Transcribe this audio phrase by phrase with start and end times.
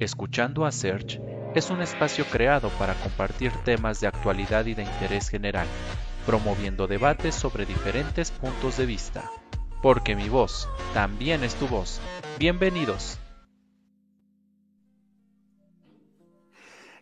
[0.00, 1.20] Escuchando a Search
[1.56, 5.66] es un espacio creado para compartir temas de actualidad y de interés general,
[6.24, 9.28] promoviendo debates sobre diferentes puntos de vista.
[9.82, 12.00] Porque mi voz también es tu voz.
[12.38, 13.18] Bienvenidos.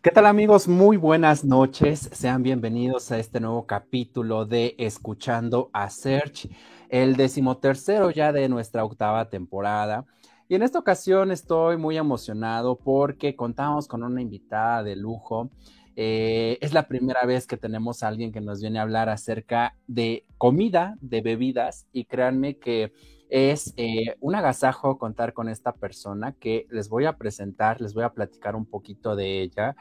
[0.01, 0.67] ¿Qué tal amigos?
[0.67, 2.09] Muy buenas noches.
[2.15, 6.49] Sean bienvenidos a este nuevo capítulo de Escuchando a Search,
[6.89, 10.07] el decimotercero ya de nuestra octava temporada.
[10.49, 15.51] Y en esta ocasión estoy muy emocionado porque contamos con una invitada de lujo.
[15.97, 19.75] Eh, es la primera vez que tenemos a alguien que nos viene a hablar acerca
[19.89, 22.93] de comida, de bebidas, y créanme que
[23.29, 28.05] es eh, un agasajo contar con esta persona que les voy a presentar, les voy
[28.05, 29.75] a platicar un poquito de ella.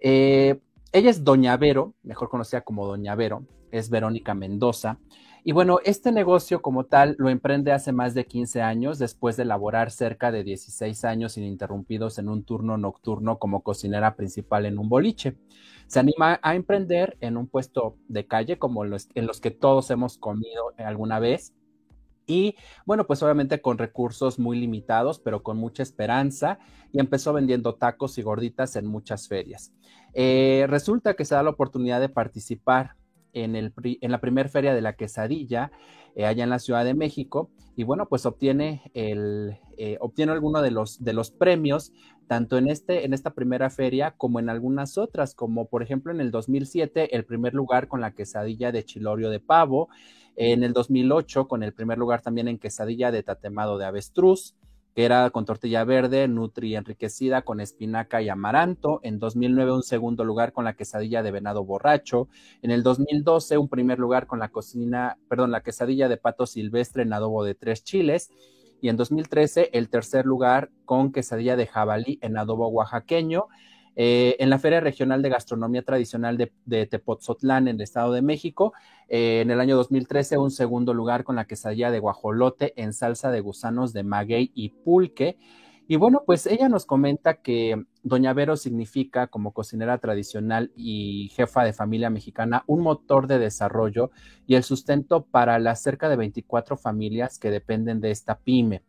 [0.00, 0.58] Eh,
[0.90, 4.98] ella es Doña Vero, mejor conocida como Doña Vero, es Verónica Mendoza.
[5.44, 9.44] Y bueno, este negocio como tal lo emprende hace más de 15 años, después de
[9.44, 14.88] laborar cerca de 16 años ininterrumpidos en un turno nocturno como cocinera principal en un
[14.88, 15.36] boliche.
[15.88, 19.90] Se anima a emprender en un puesto de calle como los, en los que todos
[19.90, 21.52] hemos comido alguna vez.
[22.24, 22.54] Y
[22.86, 26.60] bueno, pues obviamente con recursos muy limitados, pero con mucha esperanza,
[26.92, 29.72] y empezó vendiendo tacos y gorditas en muchas ferias.
[30.14, 32.94] Eh, resulta que se da la oportunidad de participar
[33.32, 35.70] en, la primera feria de la quesadilla,
[36.14, 40.60] eh, allá en la Ciudad de México, y bueno, pues obtiene, el, eh, obtiene alguno
[40.62, 41.92] de los, de los premios,
[42.26, 46.20] tanto en, este, en esta primera feria como en algunas otras, como por ejemplo en
[46.20, 49.88] el 2007, el primer lugar con la quesadilla de chilorio de pavo,
[50.36, 54.54] en el 2008 con el primer lugar también en quesadilla de tatemado de avestruz,
[54.94, 59.00] que era con tortilla verde, nutri enriquecida con espinaca y amaranto.
[59.02, 62.28] En 2009 un segundo lugar con la quesadilla de venado borracho.
[62.60, 67.02] En el 2012 un primer lugar con la cocina, perdón, la quesadilla de pato silvestre
[67.02, 68.30] en adobo de tres chiles.
[68.80, 73.46] Y en 2013 el tercer lugar con quesadilla de jabalí en adobo oaxaqueño.
[73.94, 78.72] Eh, en la Feria Regional de Gastronomía Tradicional de, Tepotzotlán, en el Estado de México,
[79.08, 83.30] eh, en el año 2013, un segundo lugar con la quesadilla de guajolote en salsa
[83.30, 85.36] de gusanos de maguey y pulque.
[85.88, 91.64] Y bueno, pues ella nos comenta que Doña Vero significa, como cocinera tradicional y jefa
[91.64, 94.10] de familia mexicana, un motor de desarrollo
[94.46, 98.82] y el sustento para las cerca de 24 familias que dependen de esta pyme.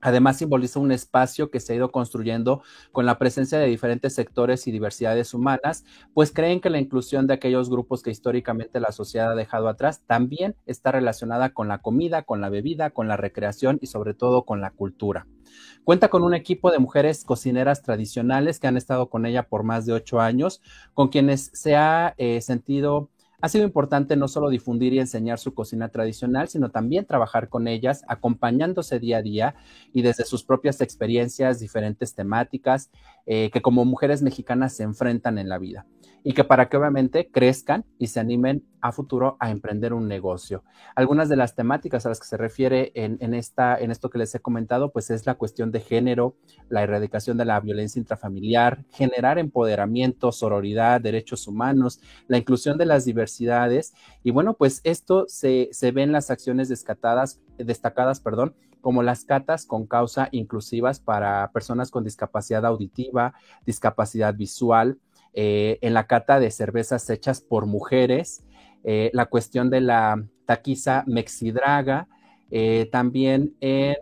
[0.00, 2.62] Además, simboliza un espacio que se ha ido construyendo
[2.92, 5.84] con la presencia de diferentes sectores y diversidades humanas,
[6.14, 10.02] pues creen que la inclusión de aquellos grupos que históricamente la sociedad ha dejado atrás
[10.06, 14.44] también está relacionada con la comida, con la bebida, con la recreación y sobre todo
[14.44, 15.26] con la cultura.
[15.84, 19.86] Cuenta con un equipo de mujeres cocineras tradicionales que han estado con ella por más
[19.86, 20.62] de ocho años,
[20.94, 23.10] con quienes se ha eh, sentido
[23.40, 27.68] ha sido importante no solo difundir y enseñar su cocina tradicional, sino también trabajar con
[27.68, 29.54] ellas, acompañándose día a día
[29.92, 32.90] y desde sus propias experiencias, diferentes temáticas
[33.26, 35.86] eh, que como mujeres mexicanas se enfrentan en la vida
[36.22, 40.64] y que para que obviamente crezcan y se animen a futuro a emprender un negocio.
[40.94, 44.34] Algunas de las temáticas a las que se refiere en, esta, en esto que les
[44.34, 46.36] he comentado, pues es la cuestión de género,
[46.68, 53.04] la erradicación de la violencia intrafamiliar, generar empoderamiento, sororidad, derechos humanos, la inclusión de las
[53.04, 53.94] diversidades.
[54.22, 59.24] Y bueno, pues esto se, se ve en las acciones destacadas, destacadas perdón, como las
[59.24, 63.34] catas con causa inclusivas para personas con discapacidad auditiva,
[63.66, 64.98] discapacidad visual,
[65.32, 68.44] eh, en la cata de cervezas hechas por mujeres,
[68.84, 72.08] eh, la cuestión de la taquiza mexidraga,
[72.50, 73.96] eh, también en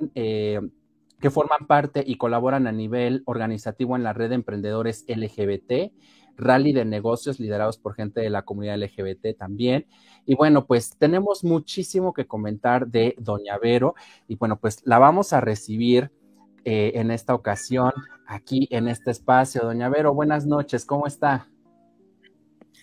[1.20, 5.92] que forman parte y colaboran a nivel organizativo en la red de emprendedores LGBT,
[6.36, 9.86] rally de negocios liderados por gente de la comunidad LGBT también.
[10.24, 13.94] Y bueno, pues tenemos muchísimo que comentar de Doña Vero
[14.28, 16.12] y bueno, pues la vamos a recibir
[16.70, 17.92] eh, en esta ocasión,
[18.26, 19.62] aquí en este espacio.
[19.62, 21.48] Doña Vero, buenas noches, ¿cómo está?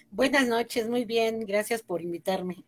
[0.10, 2.66] Buenas noches, muy bien, gracias por invitarme.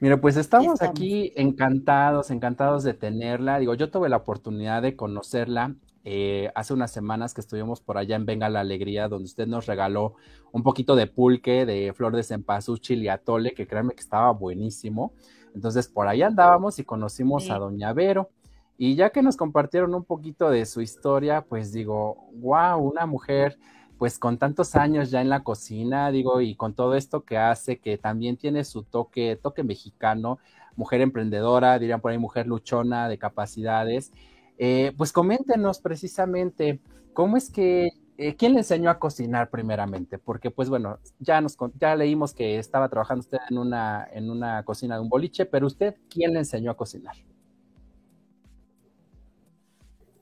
[0.00, 3.60] Mira, pues estamos, aquí encantados, encantados de tenerla.
[3.60, 8.16] Digo, yo tuve la oportunidad de conocerla eh, hace unas semanas que estuvimos por allá
[8.16, 10.16] en Venga la Alegría, donde usted nos regaló
[10.50, 15.12] un poquito de pulque, de flor de cempasúchil y atole, que créanme que estaba buenísimo.
[15.54, 18.30] Entonces, por allá andábamos y conocimos a Doña Vero.
[18.78, 23.58] Y ya que nos compartieron un poquito de su historia, pues digo, wow, una mujer
[24.02, 27.78] pues con tantos años ya en la cocina, digo, y con todo esto que hace,
[27.78, 30.40] que también tiene su toque, toque mexicano,
[30.74, 34.10] mujer emprendedora, dirían por ahí mujer luchona de capacidades.
[34.58, 36.80] Eh, pues coméntenos precisamente
[37.12, 40.18] cómo es que, eh, ¿quién le enseñó a cocinar primeramente?
[40.18, 44.64] Porque pues bueno, ya, nos, ya leímos que estaba trabajando usted en una, en una
[44.64, 47.14] cocina de un boliche, pero usted, ¿quién le enseñó a cocinar?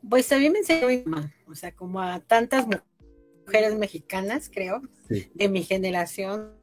[0.08, 2.66] Pues también me enseñó mi mamá, o sea, como a tantas
[3.46, 6.56] mujeres mexicanas, creo, de mi generación,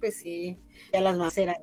[0.00, 0.58] pues sí,
[0.92, 1.56] ya las más eran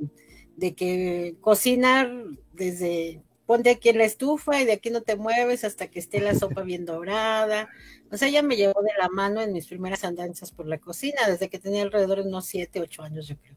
[0.56, 2.12] de que cocinar
[2.54, 6.20] desde ponte aquí en la estufa y de aquí no te mueves hasta que esté
[6.20, 7.70] la sopa bien dorada.
[8.12, 11.22] O sea, ella me llevó de la mano en mis primeras andanzas por la cocina,
[11.28, 13.56] desde que tenía alrededor de unos siete, ocho años, yo creo.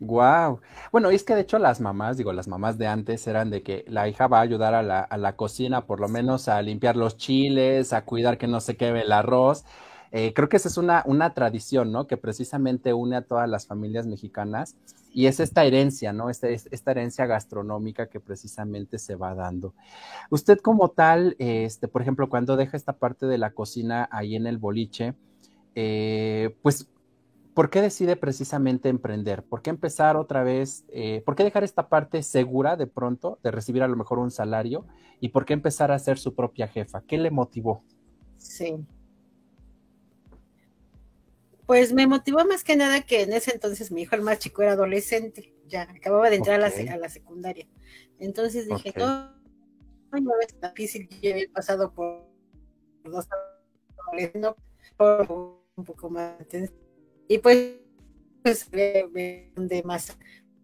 [0.00, 0.60] Wow.
[0.92, 3.84] Bueno, es que de hecho las mamás, digo, las mamás de antes eran de que
[3.88, 6.96] la hija va a ayudar a la, a la cocina, por lo menos a limpiar
[6.96, 9.64] los chiles, a cuidar que no se queme el arroz.
[10.10, 12.06] Eh, creo que esa es una, una tradición, ¿no?
[12.06, 14.76] Que precisamente une a todas las familias mexicanas
[15.12, 16.30] y es esta herencia, ¿no?
[16.30, 19.74] Esta, esta herencia gastronómica que precisamente se va dando.
[20.30, 24.46] Usted como tal, este, por ejemplo, cuando deja esta parte de la cocina ahí en
[24.46, 25.14] el boliche,
[25.74, 26.88] eh, pues
[27.58, 29.42] ¿por qué decide precisamente emprender?
[29.42, 30.84] ¿Por qué empezar otra vez?
[30.90, 34.30] Eh, ¿Por qué dejar esta parte segura de pronto de recibir a lo mejor un
[34.30, 34.86] salario?
[35.18, 37.02] ¿Y por qué empezar a ser su propia jefa?
[37.02, 37.82] ¿Qué le motivó?
[38.36, 38.76] Sí.
[41.66, 44.62] Pues me motivó más que nada que en ese entonces mi hijo el más chico
[44.62, 47.66] era adolescente, ya acababa de entrar a, la, secundaria.
[48.20, 49.34] Entonces dije, no,
[50.12, 52.24] no es difícil, yo he pasado por
[53.02, 53.26] dos
[54.06, 54.52] adolescentes,
[54.96, 56.38] por un poco más
[57.28, 57.76] y pues,
[58.42, 60.16] pues de más.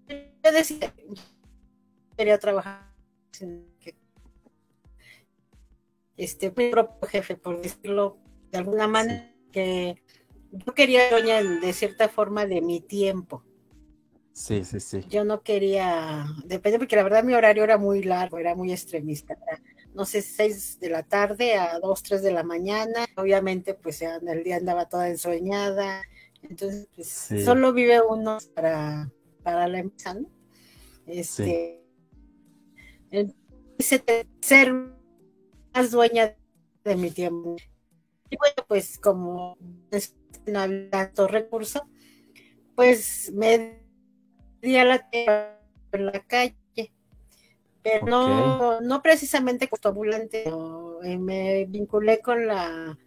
[0.08, 0.92] Yo decía,
[2.16, 2.92] quería trabajar
[6.16, 8.18] este mi propio jefe, por decirlo
[8.50, 10.02] de alguna manera, que
[10.52, 13.42] yo quería doña de cierta forma de mi tiempo.
[14.32, 15.04] Sí, sí, sí.
[15.08, 19.36] Yo no quería, depende, porque la verdad mi horario era muy largo, era muy extremista.
[19.94, 23.06] no sé, seis de la tarde a dos, tres de la mañana.
[23.16, 26.02] Obviamente, pues el día andaba toda ensueñada.
[26.48, 29.10] Entonces, pues, solo vive uno para,
[29.42, 30.28] para la empresa, ¿no?
[31.06, 31.82] Este,
[34.40, 34.74] ser
[35.74, 36.36] más dueña
[36.84, 37.56] de mi tiempo.
[38.30, 39.56] Y bueno, pues como
[40.46, 41.88] no había tanto recurso,
[42.74, 43.82] pues me
[44.60, 46.56] di a la en la calle,
[47.82, 50.44] pero no, no precisamente como ambulante,
[51.18, 52.98] me vinculé con la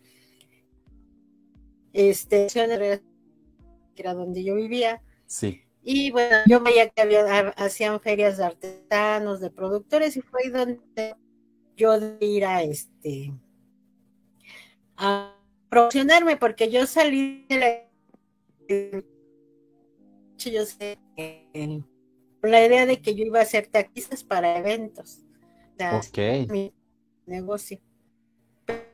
[1.94, 2.48] este
[3.98, 5.02] que era donde yo vivía.
[5.26, 5.64] Sí.
[5.84, 10.52] Y bueno, yo veía que había, hacían ferias de artesanos, de productores, y fue ahí
[10.52, 11.16] donde
[11.76, 13.34] yo de ir a este
[14.96, 15.36] a
[15.70, 17.88] promocionarme, porque yo salí de la
[20.38, 20.98] yo sé
[22.42, 25.24] la idea de que yo iba a hacer taxistas para eventos.
[25.80, 26.50] ok.
[26.50, 26.74] Mi
[27.26, 27.80] negocio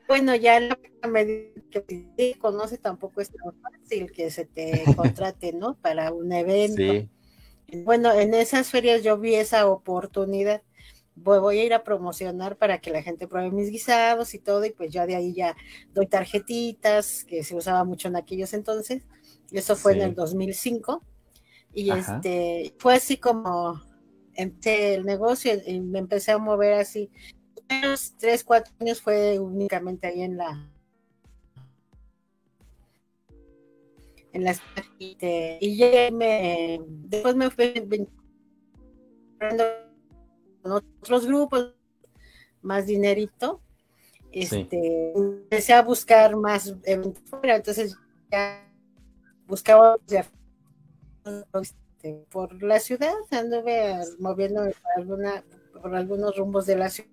[0.07, 5.75] bueno, ya lo que conoce tampoco es tan fácil que se te contrate, ¿no?
[5.75, 7.09] Para un evento.
[7.83, 10.61] Bueno, en esas ferias yo vi esa oportunidad.
[11.15, 14.71] Voy, a ir a promocionar para que la gente pruebe mis guisados y todo, y
[14.71, 15.55] pues ya de ahí ya
[15.93, 19.03] doy tarjetitas, que se usaba mucho en aquellos entonces.
[19.51, 21.03] Eso fue en el 2005.
[21.75, 23.81] Y este fue así como
[24.35, 27.11] empecé el negocio y me empecé a mover así
[28.17, 30.69] tres, cuatro años fue únicamente ahí en la
[34.33, 34.61] en las
[34.97, 37.73] y ya me después me fui
[40.61, 41.75] con otros grupos
[42.61, 43.61] más dinerito.
[44.31, 47.95] Este empecé a buscar más entonces
[48.31, 48.67] ya
[49.45, 50.25] buscaba este,
[52.31, 54.63] por la ciudad anduve moviendo
[54.95, 55.43] alguna
[55.79, 57.12] por algunos rumbos de la ciudad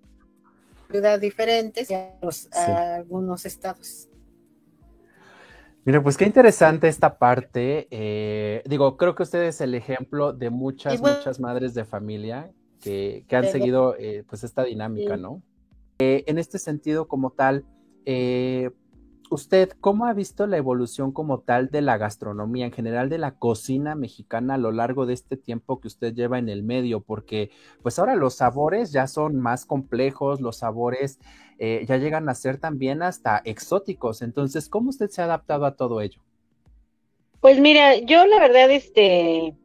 [1.19, 4.07] diferentes a, algunos estados.
[5.83, 7.87] Mira, pues qué interesante esta parte.
[7.89, 13.25] Eh, digo, creo que usted es el ejemplo de muchas, muchas madres de familia que,
[13.31, 15.41] han seguido eh, pues esta dinámica, ¿no?
[15.99, 17.65] Eh, en este sentido, como tal,
[19.31, 23.35] ¿Usted cómo ha visto la evolución como tal de la gastronomía, en general de la
[23.35, 26.99] cocina mexicana a lo largo de este tiempo que usted lleva en el medio?
[26.99, 27.49] Porque
[27.81, 31.17] pues ahora los sabores ya son más complejos, los sabores
[31.59, 34.21] eh, ya llegan a ser también hasta exóticos.
[34.21, 36.19] Entonces, ¿cómo usted se ha adaptado a todo ello?
[37.39, 39.55] Pues mira, yo la verdad, este,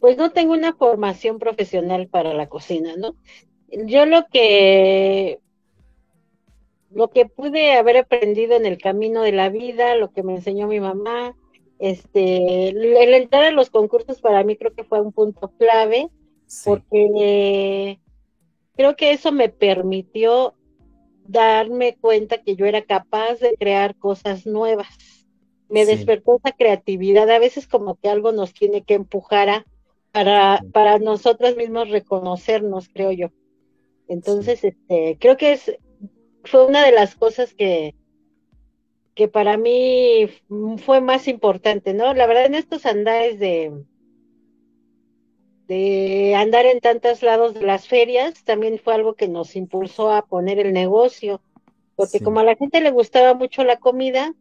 [0.00, 3.14] pues no tengo una formación profesional para la cocina, ¿no?
[3.86, 5.39] Yo lo que
[6.90, 10.66] lo que pude haber aprendido en el camino de la vida, lo que me enseñó
[10.66, 11.36] mi mamá,
[11.78, 16.08] este, el entrar a los concursos para mí creo que fue un punto clave,
[16.64, 18.00] porque
[18.76, 20.54] creo que eso me permitió
[21.26, 24.88] darme cuenta que yo era capaz de crear cosas nuevas.
[25.68, 29.66] Me despertó esa creatividad, a veces como que algo nos tiene que empujar a,
[30.10, 33.28] para, para nosotros mismos reconocernos, creo yo.
[34.08, 35.78] Entonces, este, creo que es
[36.44, 37.94] fue una de las cosas que,
[39.14, 40.28] que para mí
[40.84, 42.14] fue más importante, ¿no?
[42.14, 43.84] La verdad en estos andares de,
[45.68, 50.26] de andar en tantos lados de las ferias, también fue algo que nos impulsó a
[50.26, 51.40] poner el negocio,
[51.96, 54.34] porque como a la gente le gustaba mucho la comida,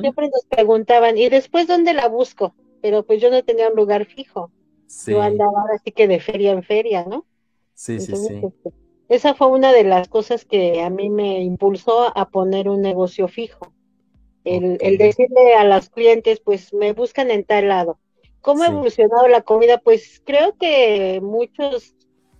[0.00, 2.54] siempre nos preguntaban, ¿y después dónde la busco?
[2.80, 4.50] Pero pues yo no tenía un lugar fijo.
[5.06, 7.24] Yo andaba así que de feria en feria, ¿no?
[7.74, 8.34] Sí, sí, sí.
[8.34, 8.70] Este,
[9.08, 13.28] esa fue una de las cosas que a mí me impulsó a poner un negocio
[13.28, 13.72] fijo.
[14.44, 17.98] El, el decirle a los clientes, pues me buscan en tal lado.
[18.40, 19.78] ¿Cómo ha evolucionado la comida?
[19.78, 21.94] Pues creo que muchos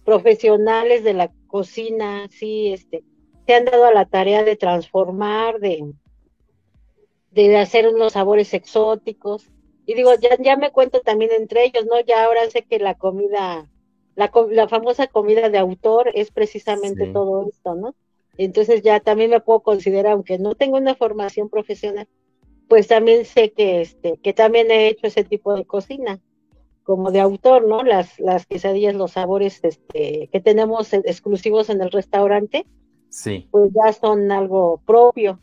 [0.04, 3.02] profesionales de la cocina, sí, este,
[3.46, 5.94] se han dado a la tarea de transformar, de,
[7.30, 9.50] de hacer unos sabores exóticos.
[9.86, 12.00] Y digo, ya, ya me cuento también entre ellos, ¿no?
[12.00, 13.70] Ya ahora sé que la comida
[14.16, 17.94] la, la famosa comida de autor es precisamente todo esto, ¿no?
[18.36, 22.08] Entonces ya también me puedo considerar, aunque no tengo una formación profesional,
[22.68, 26.20] pues también sé que este, que también he hecho ese tipo de cocina,
[26.82, 27.82] como de autor, ¿no?
[27.82, 32.66] Las, las quesadillas, los sabores este, que tenemos exclusivos en el restaurante,
[33.08, 33.48] sí.
[33.50, 35.40] pues ya son algo propio,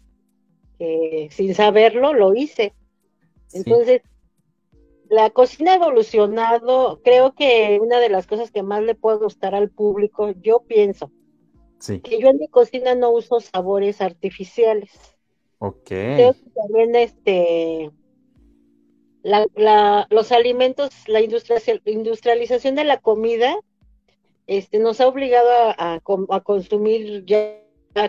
[0.78, 2.74] que sin saberlo lo hice.
[3.54, 4.01] Entonces,
[5.12, 9.53] la cocina ha evolucionado, creo que una de las cosas que más le puede gustar
[9.53, 11.12] al público, yo pienso,
[11.86, 14.89] que yo en mi cocina no uso sabores artificiales.
[15.60, 15.84] Ok.
[15.84, 17.91] Creo que también este,
[19.22, 23.58] la, los alimentos, la industrialización de la comida,
[24.48, 26.00] este, nos ha obligado a,
[26.41, 27.60] consumir ya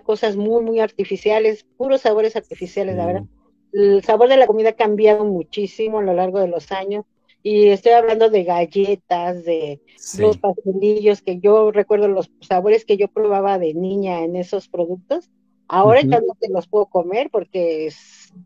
[0.04, 3.24] cosas muy, muy artificiales, puros sabores artificiales, la verdad
[3.72, 7.04] el sabor de la comida ha cambiado muchísimo a lo largo de los años.
[7.44, 9.80] Y estoy hablando de galletas, de
[10.18, 15.28] los pastelillos, que yo recuerdo los sabores que yo probaba de niña en esos productos.
[15.66, 17.90] Ahora ya no te los puedo comer porque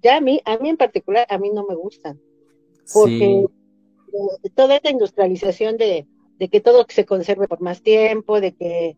[0.03, 2.21] ya a mí, a mí en particular, a mí no me gustan.
[2.95, 3.45] Porque
[4.55, 6.07] toda esta industrialización de,
[6.39, 8.97] de que todo se conserve por más tiempo, de que,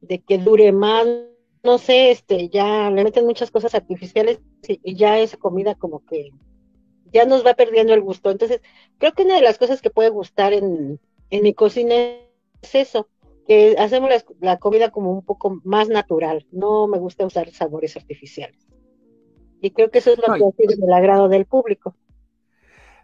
[0.00, 1.06] de que dure más,
[1.66, 6.30] no sé, este, ya le meten muchas cosas artificiales y ya esa comida como que
[7.12, 8.30] ya nos va perdiendo el gusto.
[8.30, 8.62] Entonces,
[8.98, 11.94] creo que una de las cosas que puede gustar en, en mi cocina
[12.62, 13.08] es eso,
[13.46, 16.46] que hacemos la, comida como un poco más natural.
[16.52, 18.66] No me gusta usar sabores artificiales.
[19.60, 21.96] Y creo que eso es lo que hace el agrado del público.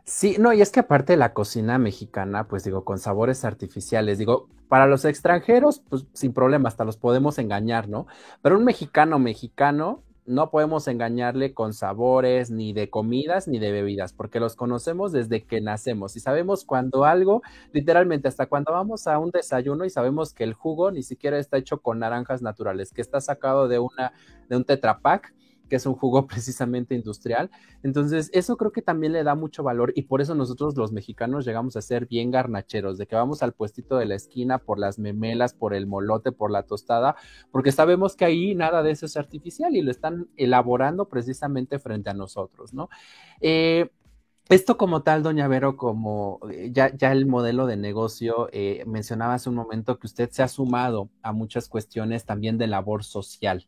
[0.05, 4.19] Sí, no, y es que aparte de la cocina mexicana, pues digo, con sabores artificiales,
[4.19, 8.07] digo, para los extranjeros, pues sin problema, hasta los podemos engañar, ¿no?
[8.43, 14.13] Pero un mexicano mexicano, no podemos engañarle con sabores, ni de comidas, ni de bebidas,
[14.13, 17.43] porque los conocemos desde que nacemos y sabemos cuando algo,
[17.73, 21.59] literalmente hasta cuando vamos a un desayuno y sabemos que el jugo ni siquiera está
[21.59, 24.13] hecho con naranjas naturales, que está sacado de una,
[24.49, 25.33] de un tetrapack
[25.73, 27.51] que es un jugo precisamente industrial.
[27.83, 31.47] Entonces, eso creo que también le da mucho valor y por eso nosotros los mexicanos
[31.47, 34.99] llegamos a ser bien garnacheros, de que vamos al puestito de la esquina por las
[34.99, 37.17] memelas, por el molote, por la tostada,
[37.51, 42.11] porque sabemos que ahí nada de eso es artificial y lo están elaborando precisamente frente
[42.11, 42.91] a nosotros, ¿no?
[43.41, 43.89] Eh,
[44.51, 49.33] esto como tal, doña Vero, como eh, ya, ya el modelo de negocio, eh, mencionaba
[49.33, 53.67] hace un momento que usted se ha sumado a muchas cuestiones también de labor social.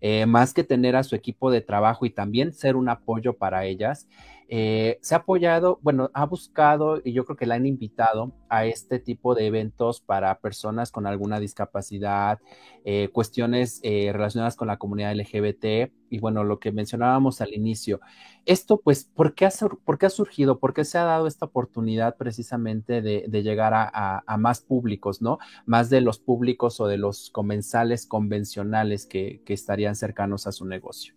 [0.00, 3.64] Eh, más que tener a su equipo de trabajo y también ser un apoyo para
[3.64, 4.06] ellas,
[4.48, 8.66] eh, se ha apoyado, bueno, ha buscado y yo creo que la han invitado a
[8.66, 12.40] este tipo de eventos para personas con alguna discapacidad,
[12.84, 18.00] eh, cuestiones relacionadas con la comunidad LGBT y bueno, lo que mencionábamos al inicio.
[18.46, 19.50] Esto, pues, ¿por qué ha,
[19.84, 20.60] por qué ha surgido?
[20.60, 25.38] ¿Por qué se ha dado esta oportunidad precisamente de, llegar a, más públicos, ¿no?
[25.66, 31.14] Más de los públicos o de los comensales convencionales que, estarían cercanos a su negocio.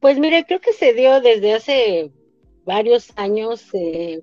[0.00, 2.10] Pues mire, creo que se dio desde hace
[2.64, 4.22] varios años, eh,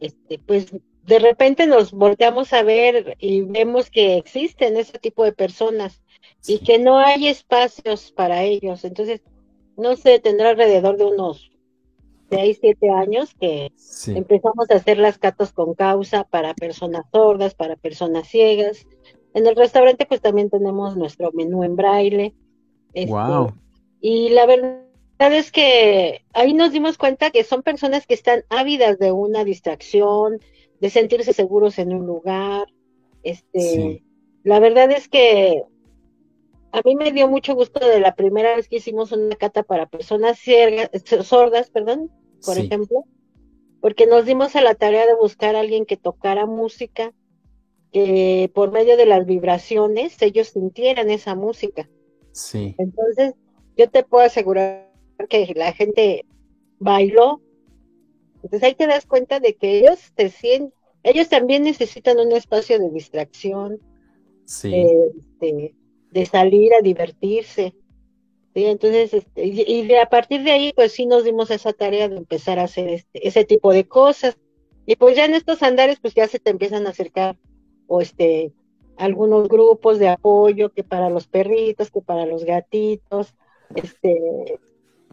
[0.00, 0.66] este, pues
[1.06, 6.02] de repente nos volteamos a ver y vemos que existen ese tipo de personas
[6.46, 8.84] y que no hay espacios para ellos.
[8.84, 9.22] Entonces,
[9.76, 11.50] no sé, tendrá alrededor de unos
[12.30, 13.72] 6, 7 años que
[14.08, 18.86] empezamos a hacer las catas con causa para personas sordas, para personas ciegas.
[19.34, 22.34] En el restaurante pues también tenemos nuestro menú en braille.
[23.06, 23.46] wow.
[23.46, 23.58] Este,
[24.00, 24.84] y la verdad
[25.32, 30.40] es que ahí nos dimos cuenta que son personas que están ávidas de una distracción,
[30.80, 32.66] de sentirse seguros en un lugar.
[33.22, 34.02] Este,
[34.42, 35.62] la verdad es que
[36.72, 39.86] a mí me dio mucho gusto de la primera vez que hicimos una cata para
[39.86, 40.40] personas
[41.22, 42.10] sordas, perdón,
[42.44, 43.04] por ejemplo,
[43.80, 47.12] porque nos dimos a la tarea de buscar a alguien que tocara música,
[47.92, 51.88] que por medio de las vibraciones ellos sintieran esa música.
[52.32, 52.74] Sí.
[52.78, 53.34] Entonces,
[53.76, 54.90] yo te puedo asegurar
[55.28, 56.24] que la gente
[56.78, 57.40] bailó.
[58.36, 62.78] Entonces ahí te das cuenta de que ellos te sienten, ellos también necesitan un espacio
[62.78, 63.78] de distracción,
[64.46, 64.70] Sí.
[65.40, 65.74] de,
[66.10, 67.74] de salir a divertirse.
[68.54, 68.64] ¿sí?
[68.66, 72.08] Entonces, este, y, y de, a partir de ahí, pues sí nos dimos esa tarea
[72.08, 74.36] de empezar a hacer este, ese tipo de cosas.
[74.86, 77.36] Y pues ya en estos andares, pues ya se te empiezan a acercar,
[77.86, 78.52] o este,
[78.96, 83.34] algunos grupos de apoyo, que para los perritos, que para los gatitos,
[83.74, 84.58] este,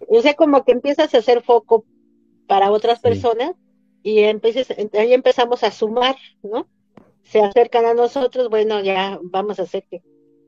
[0.08, 1.86] o sea, como que empiezas a hacer foco
[2.48, 3.04] para otras Sí.
[3.04, 3.54] personas
[4.04, 6.68] y empieces, ahí empezamos a sumar, ¿no?
[7.24, 10.02] Se acercan a nosotros, bueno, ya vamos a hacer que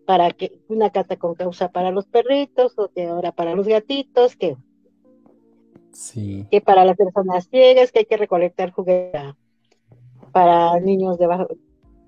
[0.05, 4.36] para que una cata con causa para los perritos, o que ahora para los gatitos,
[4.36, 4.57] que,
[5.91, 6.45] Sí.
[6.51, 9.22] que para las personas ciegas, que hay que recolectar juguetes
[10.31, 11.55] para, niños de, bajo-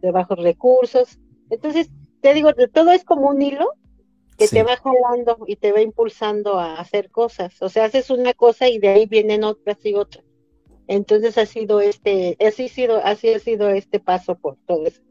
[0.01, 1.19] de bajos recursos.
[1.49, 1.89] Entonces,
[2.21, 3.71] te digo, todo es como un hilo
[4.37, 4.55] que Sí.
[4.57, 7.61] te va jalando y te va impulsando a hacer cosas.
[7.61, 10.23] O sea, haces una cosa y de ahí vienen otras y otras.
[10.87, 15.01] Entonces ha sido este, así ha sido, así ha sido este paso por todo eso.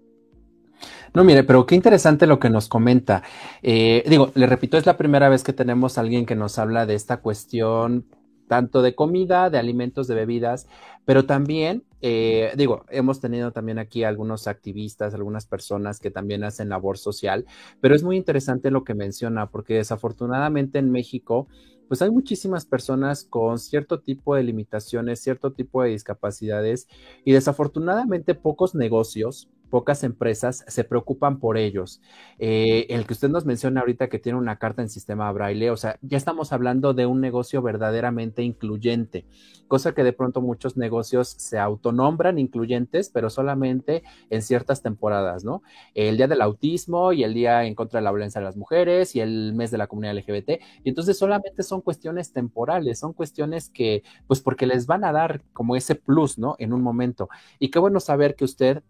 [1.14, 3.22] No, mire, pero qué interesante lo que nos comenta.
[3.62, 6.86] Eh, digo, le repito, es la primera vez que tenemos a alguien que nos habla
[6.86, 8.06] de esta cuestión
[8.48, 10.66] tanto de comida, de alimentos, de bebidas,
[11.04, 16.68] pero también, eh, digo, hemos tenido también aquí algunos activistas, algunas personas que también hacen
[16.68, 17.46] labor social,
[17.80, 21.48] pero es muy interesante lo que menciona, porque desafortunadamente en México,
[21.88, 26.88] pues hay muchísimas personas con cierto tipo de limitaciones, cierto tipo de discapacidades
[27.24, 32.00] y desafortunadamente pocos negocios, pocas empresas se preocupan por ellos.
[32.38, 35.76] Eh, el que usted nos menciona ahorita que tiene una carta en sistema braille, o
[35.76, 39.26] sea, ya estamos hablando de un negocio verdaderamente incluyente,
[39.68, 45.62] cosa que de pronto muchos negocios se autonombran incluyentes, pero solamente en ciertas temporadas, ¿no?
[45.94, 49.16] El día del autismo y el día en contra de la violencia de las mujeres
[49.16, 50.50] y el mes de la comunidad LGBT,
[50.84, 55.42] y entonces solamente son cuestiones temporales, son cuestiones que, pues porque les van a dar
[55.52, 56.56] como ese plus, ¿no?
[56.58, 57.28] En un momento.
[57.58, 58.82] Y qué bueno saber que usted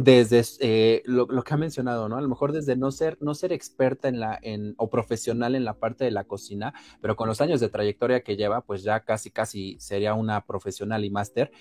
[0.00, 2.16] desde eh, lo, lo, que ha mencionado, ¿no?
[2.16, 5.66] A lo mejor desde no ser, no ser experta en la, en, o profesional en
[5.66, 9.00] la parte de la cocina, pero con los años de trayectoria que lleva, pues ya
[9.00, 11.52] casi, casi sería una profesional y máster.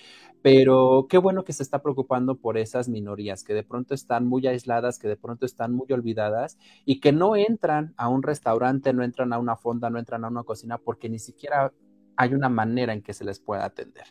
[0.42, 4.48] Pero qué bueno que se está preocupando por esas minorías que de pronto están muy
[4.48, 9.04] aisladas, que de pronto están muy olvidadas y que no entran a un restaurante, no
[9.04, 11.74] entran a una fonda, no entran a una cocina porque ni siquiera
[12.16, 14.06] hay una manera en que se les pueda atender.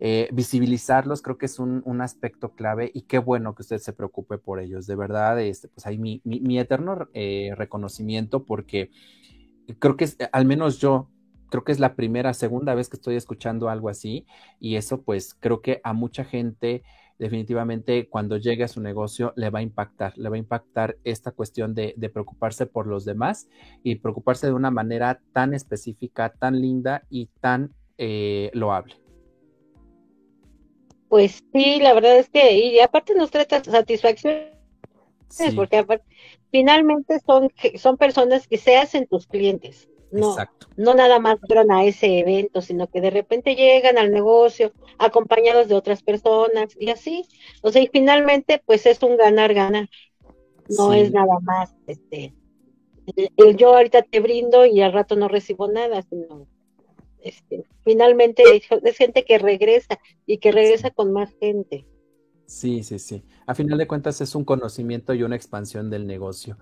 [0.00, 3.92] Eh, visibilizarlos creo que es un, un, aspecto clave y qué bueno que usted se
[3.92, 4.86] preocupe por ellos.
[4.86, 8.90] De verdad, este, pues hay mi, mi, eterno eh, reconocimiento porque
[9.78, 11.10] creo que es, al menos yo,
[11.48, 14.26] creo que es la primera, segunda vez que estoy escuchando algo así
[14.58, 16.82] y eso pues creo que a mucha gente
[17.18, 21.30] definitivamente cuando llegue a su negocio le va a impactar, le va a impactar esta
[21.30, 23.48] cuestión de, de preocuparse por los demás
[23.84, 29.03] y preocuparse de una manera tan específica, tan linda y tan eh, loable.
[31.14, 34.34] Pues sí, la verdad es que, y aparte nos trae satisfacción,
[35.28, 35.52] sí.
[35.54, 36.04] porque aparte,
[36.50, 40.66] finalmente son, son personas que se hacen tus clientes, no, Exacto.
[40.76, 45.68] no nada más fueron a ese evento, sino que de repente llegan al negocio acompañados
[45.68, 47.24] de otras personas y así,
[47.62, 49.88] o sea, y finalmente pues es un ganar-ganar,
[50.68, 50.98] no sí.
[50.98, 52.34] es nada más, este,
[53.36, 56.48] el yo ahorita te brindo y al rato no recibo nada, sino
[57.24, 61.86] este, finalmente es gente que regresa y que regresa con más gente.
[62.46, 63.24] Sí, sí, sí.
[63.46, 66.58] A final de cuentas es un conocimiento y una expansión del negocio.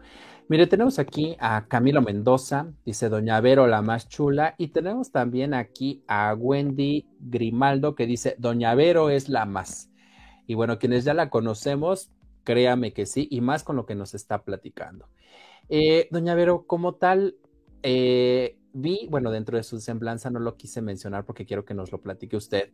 [0.49, 5.55] Mire, tenemos aquí a Camilo Mendoza, dice Doña Vero la más chula, y tenemos también
[5.55, 9.91] aquí a Wendy Grimaldo que dice Doña Vero es la más.
[10.47, 12.13] Y bueno, quienes ya la conocemos,
[12.45, 15.09] créame que sí, y más con lo que nos está platicando.
[15.69, 17.37] Eh, Doña Vero, como tal,
[17.83, 21.93] eh, vi, bueno, dentro de su semblanza no lo quise mencionar porque quiero que nos
[21.93, 22.71] lo platique usted.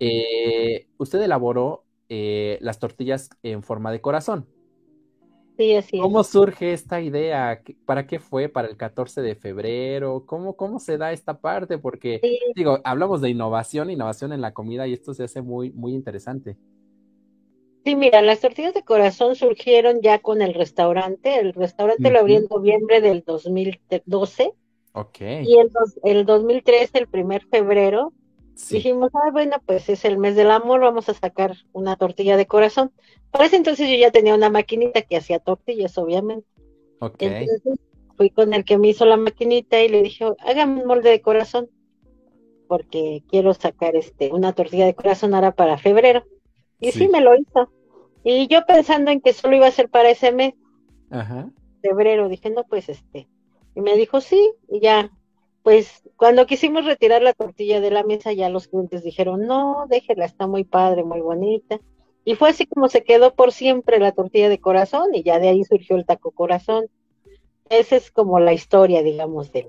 [0.00, 4.46] Eh, usted elaboró eh, las tortillas en forma de corazón.
[5.56, 6.26] Sí, así ¿Cómo es.
[6.26, 7.62] surge esta idea?
[7.84, 8.48] ¿Para qué fue?
[8.48, 10.24] ¿Para el 14 de febrero?
[10.26, 11.78] ¿Cómo, cómo se da esta parte?
[11.78, 12.38] Porque, sí.
[12.56, 16.56] digo, hablamos de innovación, innovación en la comida y esto se hace muy, muy interesante.
[17.84, 21.38] Sí, mira, las tortillas de corazón surgieron ya con el restaurante.
[21.38, 22.12] El restaurante uh -huh.
[22.12, 24.54] lo abrió en noviembre del 2012.
[25.44, 25.70] Y el,
[26.04, 28.12] el 2013, el primer febrero,
[28.54, 28.76] sí.
[28.76, 32.46] dijimos, ah, bueno, pues es el mes del amor, vamos a sacar una tortilla de
[32.46, 32.92] corazón.
[33.30, 36.46] Para ese entonces yo ya tenía una maquinita que hacía tortillas, obviamente.
[37.00, 37.16] Ok.
[37.18, 37.78] Entonces
[38.16, 41.20] fui con el que me hizo la maquinita y le dije, hágame un molde de
[41.20, 41.68] corazón,
[42.68, 46.24] porque quiero sacar este una tortilla de corazón ahora para febrero.
[46.78, 47.00] Y sí.
[47.00, 47.70] sí me lo hizo.
[48.22, 50.54] Y yo pensando en que solo iba a ser para ese mes,
[51.10, 51.50] Ajá.
[51.82, 53.28] febrero, dije, no, pues este,
[53.74, 55.10] Y me dijo, sí, y ya,
[55.62, 60.24] pues cuando quisimos retirar la tortilla de la mesa, ya los clientes dijeron, no, déjela,
[60.24, 61.80] está muy padre, muy bonita.
[62.24, 65.48] Y fue así como se quedó por siempre la tortilla de corazón y ya de
[65.48, 66.86] ahí surgió el taco corazón.
[67.68, 69.68] Esa es como la historia, digamos, de,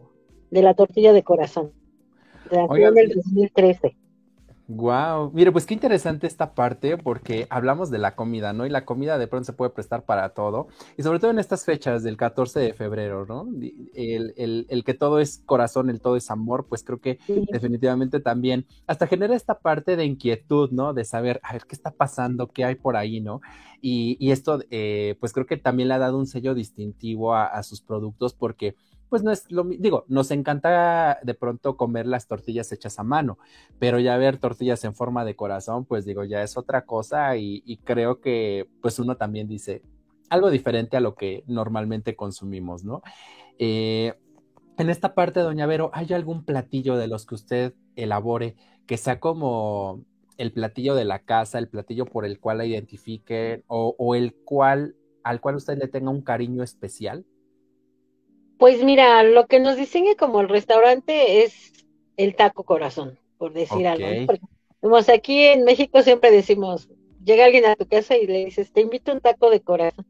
[0.52, 1.74] de la tortilla de corazón.
[2.50, 3.98] De del 2013.
[4.68, 8.66] Wow, mire, pues qué interesante esta parte porque hablamos de la comida, ¿no?
[8.66, 11.66] Y la comida de pronto se puede prestar para todo, y sobre todo en estas
[11.66, 13.48] fechas del 14 de febrero, ¿no?
[13.94, 17.20] El, que todo es corazón, el todo es amor, pues creo que
[17.52, 20.94] definitivamente también hasta genera esta parte de inquietud, ¿no?
[20.96, 22.48] De saber, a ver, ¿qué está pasando?
[22.48, 23.42] ¿Qué hay por ahí, ¿no?
[23.88, 27.82] Y, esto, eh, pues creo que también le ha dado un sello distintivo a sus
[27.82, 28.76] productos porque
[29.10, 33.38] pues no es lo digo, nos encanta de pronto comer las tortillas hechas a mano,
[33.80, 37.80] pero ya ver tortillas en forma de corazón, pues digo, ya es otra cosa y,
[37.84, 39.84] creo que pues uno también dice
[40.30, 43.04] algo diferente a lo que normalmente consumimos, ¿no?
[43.60, 44.16] Eh,
[44.78, 49.20] en esta parte, doña Vero, ¿hay algún platillo de los que usted elabore que sea
[49.20, 50.04] como
[50.38, 54.34] el platillo de la casa, el platillo por el cual la identifique o, o el
[54.34, 54.96] cual
[55.26, 57.26] al cual usted le tenga un cariño especial?
[58.60, 61.74] Pues mira, lo que nos distingue como el restaurante es
[62.16, 64.06] el taco corazón, por decir algo.
[64.28, 66.90] Porque, aquí en México siempre decimos,
[67.24, 70.06] llega alguien a tu casa y le dices, te invito a un taco de corazón.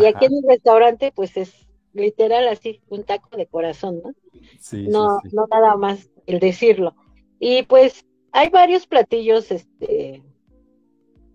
[0.00, 4.12] Y aquí en el restaurante, pues es literal así, un taco de corazón, ¿no?
[4.60, 6.94] Sí, no, no nada más el decirlo.
[7.40, 10.22] Y pues hay varios platillos este,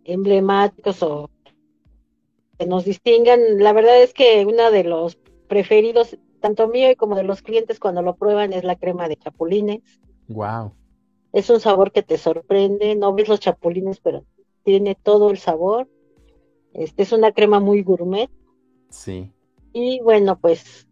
[0.03, 1.29] emblemáticos o
[2.57, 3.59] que nos distingan.
[3.59, 7.79] La verdad es que uno de los preferidos, tanto mío y como de los clientes
[7.79, 9.81] cuando lo prueban, es la crema de chapulines.
[10.27, 10.73] Wow.
[11.33, 14.23] Es un sabor que te sorprende, no ves los chapulines, pero
[14.63, 15.89] tiene todo el sabor.
[16.73, 18.29] Este es una crema muy gourmet.
[18.89, 19.31] Sí.
[19.73, 20.87] Y bueno, pues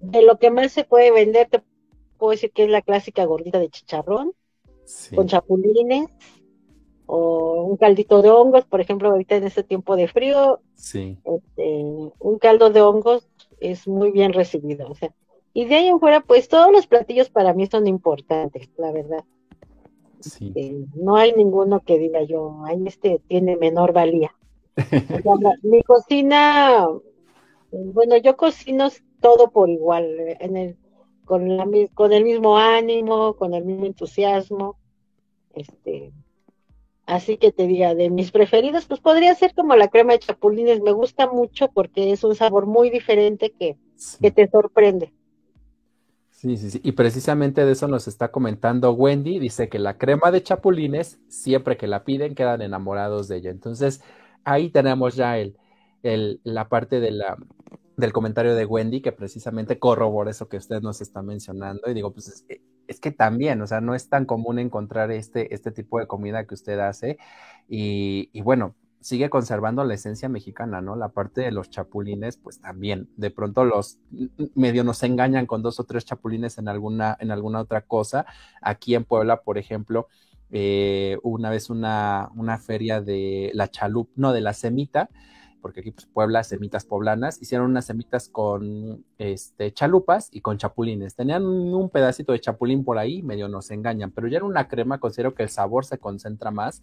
[0.00, 1.62] de lo que más se puede vender, te
[2.16, 4.32] puedo decir que es la clásica gordita de chicharrón
[5.14, 6.08] con chapulines
[7.06, 11.18] o un caldito de hongos, por ejemplo, ahorita en este tiempo de frío, sí.
[11.24, 11.84] Este,
[12.18, 14.88] un caldo de hongos es muy bien recibido.
[14.88, 15.12] O sea,
[15.52, 19.24] y de ahí en fuera, pues todos los platillos para mí son importantes, la verdad.
[20.20, 20.52] Sí.
[20.54, 24.34] Este, no hay ninguno que diga yo, ahí este tiene menor valía.
[25.62, 26.86] mi cocina,
[27.72, 28.88] bueno, yo cocino
[29.20, 30.76] todo por igual, en el,
[31.24, 34.76] con, la, con el mismo ánimo, con el mismo entusiasmo.
[35.54, 36.12] Este,
[37.10, 40.80] Así que te diga, de mis preferidos, pues podría ser como la crema de chapulines.
[40.80, 43.76] Me gusta mucho porque es un sabor muy diferente que,
[44.20, 45.12] que te sorprende.
[46.30, 46.80] Sí, sí, sí.
[46.84, 49.40] Y precisamente de eso nos está comentando Wendy.
[49.40, 53.50] Dice que la crema de chapulines, siempre que la piden, quedan enamorados de ella.
[53.50, 54.02] Entonces,
[54.44, 55.56] ahí tenemos ya el,
[56.04, 57.36] el, la parte de la,
[57.96, 61.90] del comentario de Wendy, que precisamente corrobora eso que usted nos está mencionando.
[61.90, 62.46] Y digo, pues
[62.90, 66.44] es que también, o sea, no es tan común encontrar este, este tipo de comida
[66.44, 67.18] que usted hace
[67.68, 70.96] y, bueno, sigue conservando la esencia mexicana, ¿no?
[70.96, 74.00] La parte de los chapulines, pues también, de pronto los
[74.56, 78.26] medio nos engañan con dos o tres chapulines en alguna, en alguna otra cosa.
[78.60, 80.08] Aquí en Puebla, por ejemplo,
[80.50, 85.10] eh, una vez una, una feria de la chalup, no, de la semita,
[85.60, 91.14] porque aquí pues Puebla, semitas poblanas, hicieron unas semitas con este, chalupas y con chapulines.
[91.14, 94.98] Tenían un pedacito de chapulín por ahí, medio nos engañan, pero ya era una crema,
[94.98, 96.82] considero que el sabor se concentra más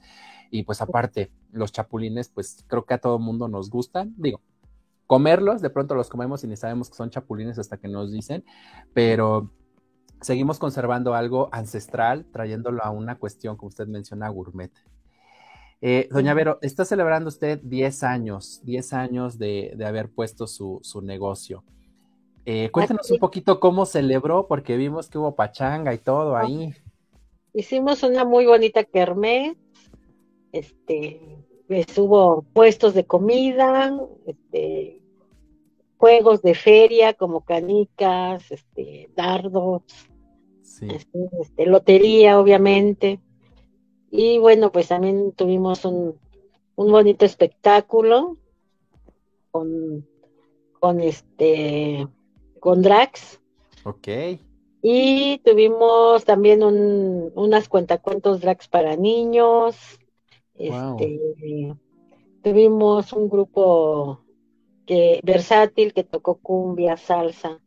[0.51, 4.41] y pues aparte, los chapulines pues creo que a todo mundo nos gustan, digo,
[5.07, 8.43] comerlos, de pronto los comemos y ni sabemos que son chapulines hasta que nos dicen,
[8.93, 9.51] pero
[10.21, 14.71] seguimos conservando algo ancestral, trayéndolo a una cuestión, como usted menciona, gourmet.
[15.81, 21.63] Eh, doña Vero, está celebrando usted 10 años, 10 años de, haber puesto su, negocio.
[22.45, 26.73] Eh, cuéntenos un poquito cómo celebró, porque vimos que hubo pachanga y todo ah, ahí.
[27.53, 29.57] Hicimos una muy bonita kermés,
[30.51, 31.45] este,
[31.97, 33.93] hubo puestos de comida,
[34.25, 35.01] este,
[35.97, 39.83] juegos de feria como canicas, este, dardos,
[40.81, 43.19] este, este, lotería, obviamente.
[44.09, 46.19] Y bueno, pues también tuvimos un,
[46.75, 48.37] bonito espectáculo
[49.51, 50.07] con,
[50.79, 52.07] con este
[52.59, 53.39] con Drax.
[53.83, 54.07] Ok.
[54.81, 59.75] Y tuvimos también un, unas cuentacuentos Drax para niños.
[60.55, 61.73] Este,
[62.41, 64.21] tuvimos un grupo
[64.85, 67.59] que, versátil que tocó cumbia, salsa.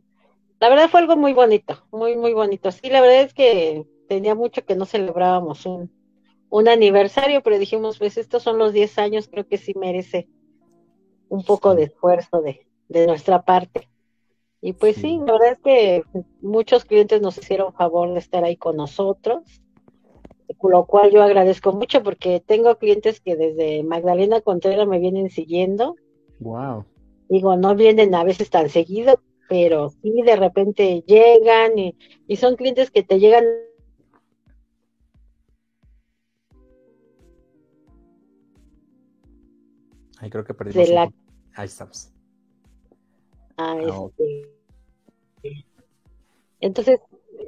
[0.58, 2.70] La verdad fue algo muy bonito, muy, muy bonito.
[2.70, 5.90] Sí, la verdad es que tenía mucho que no celebrábamos un,
[6.50, 10.28] un aniversario, pero dijimos, pues estos son los 10 años, creo que sí merece
[11.28, 13.88] un poco de esfuerzo de, de nuestra parte.
[14.60, 15.18] Y pues sí.
[15.24, 16.02] la verdad es que
[16.42, 19.62] muchos clientes nos hicieron favor de estar ahí con nosotros,
[20.58, 25.30] con lo cual yo agradezco mucho porque tengo clientes que desde Magdalena Contreras me vienen
[25.30, 25.96] siguiendo.
[26.40, 26.84] Wow.
[27.28, 32.56] Digo, no vienen a veces tan seguido, pero sí de repente llegan y, y son
[32.56, 33.44] clientes que te llegan
[40.20, 40.88] Ahí creo que perdimos.
[41.54, 42.12] Ahí estamos.
[43.56, 44.50] Ah, este...
[46.60, 47.00] Entonces,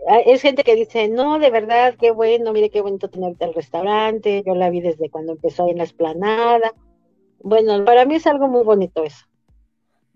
[0.09, 3.55] ah, es gente que dice, no, de verdad, qué bueno, mire qué bonito tenerte el
[3.55, 6.73] restaurante, yo la vi desde cuando empezó ahí en la esplanada.
[7.41, 9.27] Bueno, para mí es algo muy bonito eso.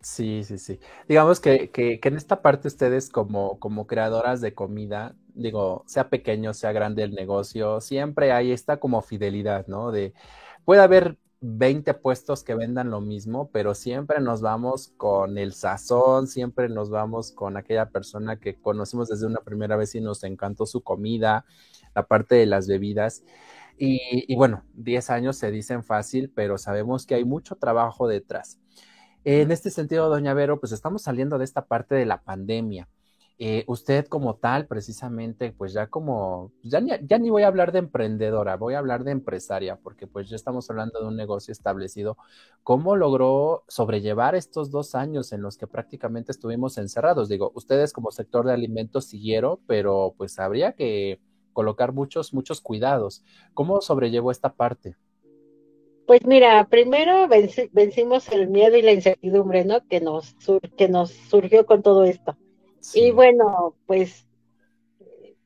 [0.00, 0.78] Sí, sí, sí.
[1.08, 6.08] Digamos que, que, que en esta parte ustedes como, como creadoras de comida, digo, sea
[6.08, 9.90] pequeño, sea grande el negocio, siempre hay esta como fidelidad, ¿no?
[9.90, 10.14] De,
[10.64, 16.26] puede haber 20 puestos que vendan lo mismo, pero siempre nos vamos con el sazón,
[16.26, 20.66] siempre nos vamos con aquella persona que conocimos desde una primera vez y nos encantó
[20.66, 21.44] su comida,
[21.94, 23.22] la parte de las bebidas.
[23.78, 28.58] Y, bueno, 10 años se dicen fácil, pero sabemos que hay mucho trabajo detrás.
[29.22, 32.88] En este sentido, doña Vero, pues estamos saliendo de esta parte de la pandemia.
[33.38, 38.56] Eh, usted como tal, precisamente, pues ya como, ya ni, voy a hablar de emprendedora,
[38.56, 42.16] voy a hablar de empresaria, porque pues ya estamos hablando de un negocio establecido.
[42.62, 47.28] ¿Cómo logró sobrellevar estos dos años en los que prácticamente estuvimos encerrados?
[47.28, 51.20] Digo, ustedes como sector de alimentos siguieron, pero pues habría que
[51.52, 53.22] colocar muchos, muchos cuidados.
[53.52, 54.96] ¿Cómo sobrellevó esta parte?
[56.06, 57.28] Pues mira, primero
[57.72, 59.86] vencimos el miedo y la incertidumbre, ¿no?
[59.88, 60.36] Que nos,
[60.78, 62.36] que nos surgió con todo esto.
[62.94, 64.26] Y bueno, pues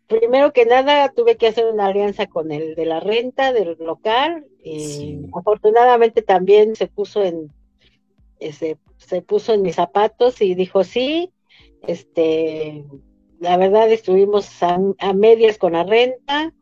[0.06, 4.44] primero que nada tuve que hacer una alianza con el de la renta del local
[4.62, 7.52] y afortunadamente también se puso en
[8.40, 11.30] se, se puso en mis zapatos y dijo sí,
[11.86, 12.84] este
[13.38, 14.78] la verdad estuvimos a,
[15.14, 16.52] medias con la renta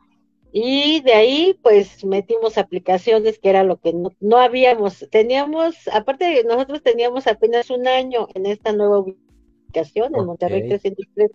[0.52, 6.44] y de ahí pues metimos aplicaciones que era lo que no, no habíamos, teníamos, aparte
[6.44, 9.04] nosotros teníamos apenas un año en esta nueva
[9.72, 11.35] en Monterrey 313.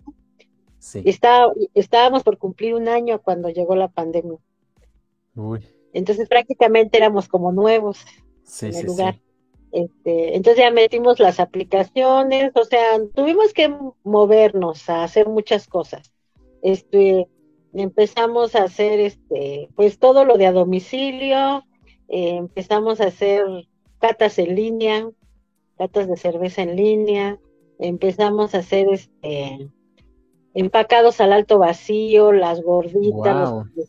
[0.78, 1.02] Sí.
[1.06, 4.38] Está, estábamos por cumplir un año cuando llegó la pandemia.
[5.92, 8.04] Entonces prácticamente éramos como nuevos
[8.60, 9.20] en el lugar.
[9.72, 16.12] Este, entonces ya metimos las aplicaciones, o sea, tuvimos que movernos a hacer muchas cosas.
[16.62, 17.26] Este,
[17.72, 21.64] empezamos a hacer este, pues todo lo de a domicilio,
[22.08, 23.44] eh, empezamos a hacer
[23.98, 25.10] catas en línea,
[25.76, 27.40] catas de cerveza en línea,
[27.78, 29.70] empezamos a hacer este
[30.54, 33.88] empacados al alto vacío, las gorditas, los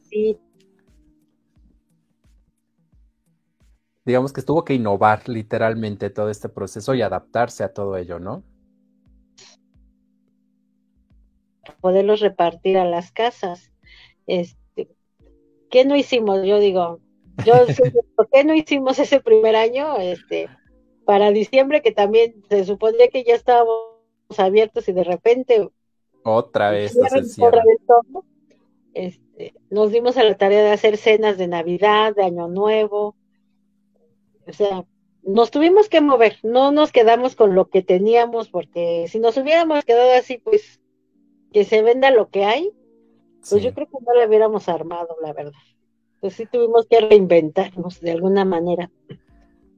[4.04, 8.44] Digamos que tuvo que innovar literalmente todo este proceso y adaptarse a todo ello, ¿no?
[11.82, 13.72] Poderlos repartir a las casas.
[14.28, 14.90] Este,
[15.72, 16.46] ¿Qué no hicimos?
[16.46, 17.00] Yo digo,
[17.44, 17.54] yo
[18.16, 19.98] ¿por qué no hicimos ese primer año?
[19.98, 20.50] Este,
[21.06, 23.96] para diciembre, que también se suponía que ya estábamos
[24.38, 25.70] abiertos y de repente
[26.28, 26.98] otra vez,
[28.96, 33.16] este, nos dimos a la tarea de hacer cenas de Navidad, de Año Nuevo.
[34.48, 34.86] O sea,
[35.22, 39.86] nos tuvimos que mover, no nos quedamos con lo que teníamos, porque si nos hubiéramos
[39.86, 40.82] quedado así, pues
[41.54, 42.72] que se venda lo que hay,
[43.48, 45.54] pues yo creo que no lo hubiéramos armado, la verdad.
[46.22, 48.90] Pues sí tuvimos que reinventarnos de alguna manera.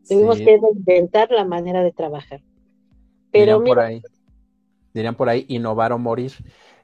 [0.07, 2.41] Tuvimos que inventar la manera de trabajar.
[3.31, 4.01] Pero por ahí,
[4.93, 6.31] dirían por ahí, innovar o morir.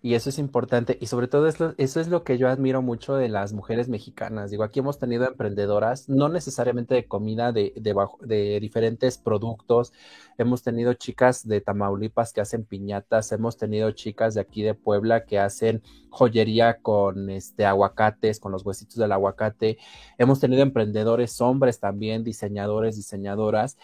[0.06, 0.98] Y eso es importante.
[1.00, 4.52] Y sobre todo eso, eso es lo que yo admiro mucho de las mujeres mexicanas.
[4.52, 9.94] Digo, aquí hemos tenido emprendedoras, no necesariamente de comida, de, de, diferentes productos.
[10.38, 13.32] Hemos tenido chicas de Tamaulipas que hacen piñatas.
[13.32, 18.66] Hemos tenido chicas de aquí de Puebla que hacen joyería con este aguacates, con los
[18.66, 19.78] huesitos del aguacate.
[20.18, 23.78] Hemos tenido emprendedores hombres también, diseñadores, diseñadoras.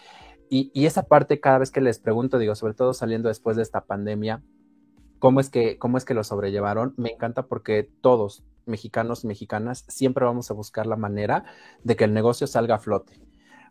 [0.50, 3.62] Y, y, esa parte cada vez que les pregunto, digo, sobre todo saliendo después de
[3.62, 4.42] esta pandemia,
[5.20, 6.94] cómo es que, cómo es que lo sobrellevaron.
[6.96, 11.44] Me encanta porque todos, mexicanos y mexicanas, siempre vamos a buscar la manera
[11.84, 13.20] de que el negocio salga a flote.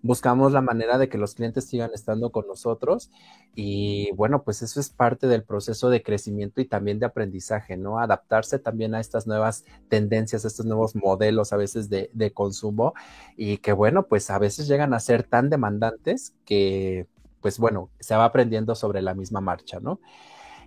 [0.02, 3.12] Buscamos la manera de que los clientes sigan estando con nosotros
[3.54, 8.00] y bueno, pues eso es parte del proceso de crecimiento y también de aprendizaje, ¿no?
[8.00, 12.94] Adaptarse también a estas nuevas tendencias, a estos nuevos modelos a veces de, de consumo
[13.36, 17.08] y que bueno, pues a veces llegan a ser tan demandantes que
[17.42, 20.00] pues bueno, se va aprendiendo sobre la misma marcha, ¿no?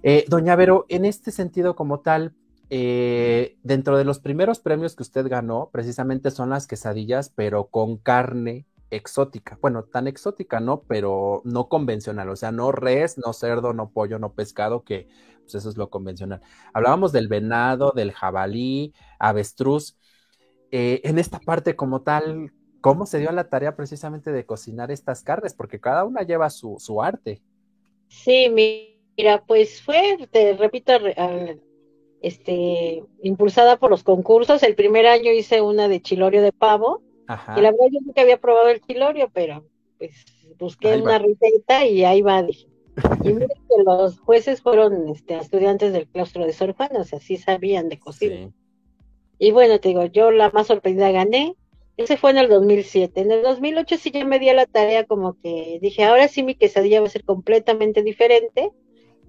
[0.03, 2.35] Eh, doña Vero, en este sentido como tal,
[2.71, 7.99] eh, dentro de los primeros premios que usted ganó, precisamente son las quesadillas, pero con
[7.99, 9.59] carne exótica.
[9.61, 12.29] Bueno, tan exótica no, pero no convencional.
[12.29, 15.09] O sea, no res, no cerdo, no pollo, no pescado, que
[15.43, 16.41] pues eso es lo convencional.
[16.73, 19.97] Hablábamos del venado, del jabalí, avestruz.
[20.71, 25.23] Eh, en esta parte como tal, ¿cómo se dio la tarea precisamente de cocinar estas
[25.23, 25.55] carnes?
[25.55, 27.43] Porque cada una lleva su, su arte.
[28.09, 28.49] Sí,
[29.17, 30.93] mira, pues fue, te repito,
[32.21, 34.63] este, impulsada por los concursos.
[34.63, 37.03] El primer año hice una de chilorio de pavo.
[37.57, 39.65] Y la verdad yo nunca había probado el chilorio, pero
[39.99, 40.13] pues
[40.59, 42.67] busqué una receta y ahí va, dije.
[43.25, 47.21] Y mira que los jueces fueron este, estudiantes del claustro de Sor Juana, o sea,
[47.21, 48.51] sí sabían de cocina.
[49.39, 51.57] Y bueno, te digo, yo la más sorprendida gané.
[51.97, 53.21] Ese fue en el 2007.
[53.21, 56.43] En el 2008 sí ya me di a la tarea como que dije, ahora sí
[56.43, 58.71] mi quesadilla va a ser completamente diferente.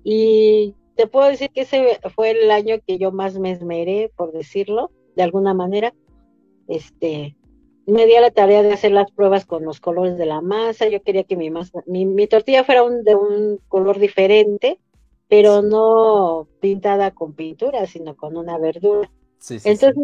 [0.04, 4.32] Y te puedo decir que ese fue el año que yo más me esmeré, por
[4.32, 5.94] decirlo, de alguna manera.
[6.68, 7.36] Este,
[7.86, 10.88] me di a la tarea de hacer las pruebas con los colores de la masa.
[10.88, 14.80] Yo quería que mi masa, mi, tortilla fuera un, de un color diferente,
[15.28, 19.10] pero no pintada con pintura, sino con una verdura.
[19.50, 19.96] Entonces,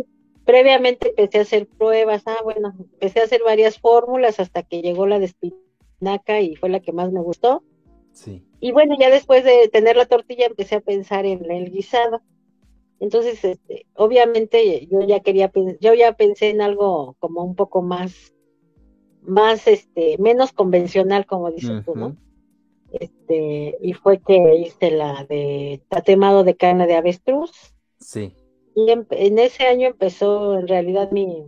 [0.43, 2.23] previamente empecé a hacer pruebas.
[2.25, 6.69] Ah, bueno, empecé a hacer varias fórmulas hasta que llegó la de espinaca y fue
[6.69, 7.63] la que más me gustó.
[8.11, 8.43] Sí.
[8.59, 12.21] Y bueno, ya después de tener la tortilla empecé a pensar en el guisado.
[12.99, 18.33] Entonces, este, obviamente yo ya quería, yo ya pensé en algo como un poco más,
[19.21, 22.17] más, este, menos convencional, como dices tú, ¿no?
[22.91, 27.51] Este, y fue que hice la de tatemado de carne de avestruz.
[27.99, 28.33] Sí.
[28.75, 31.45] Y en, en ese año empezó en realidad mi,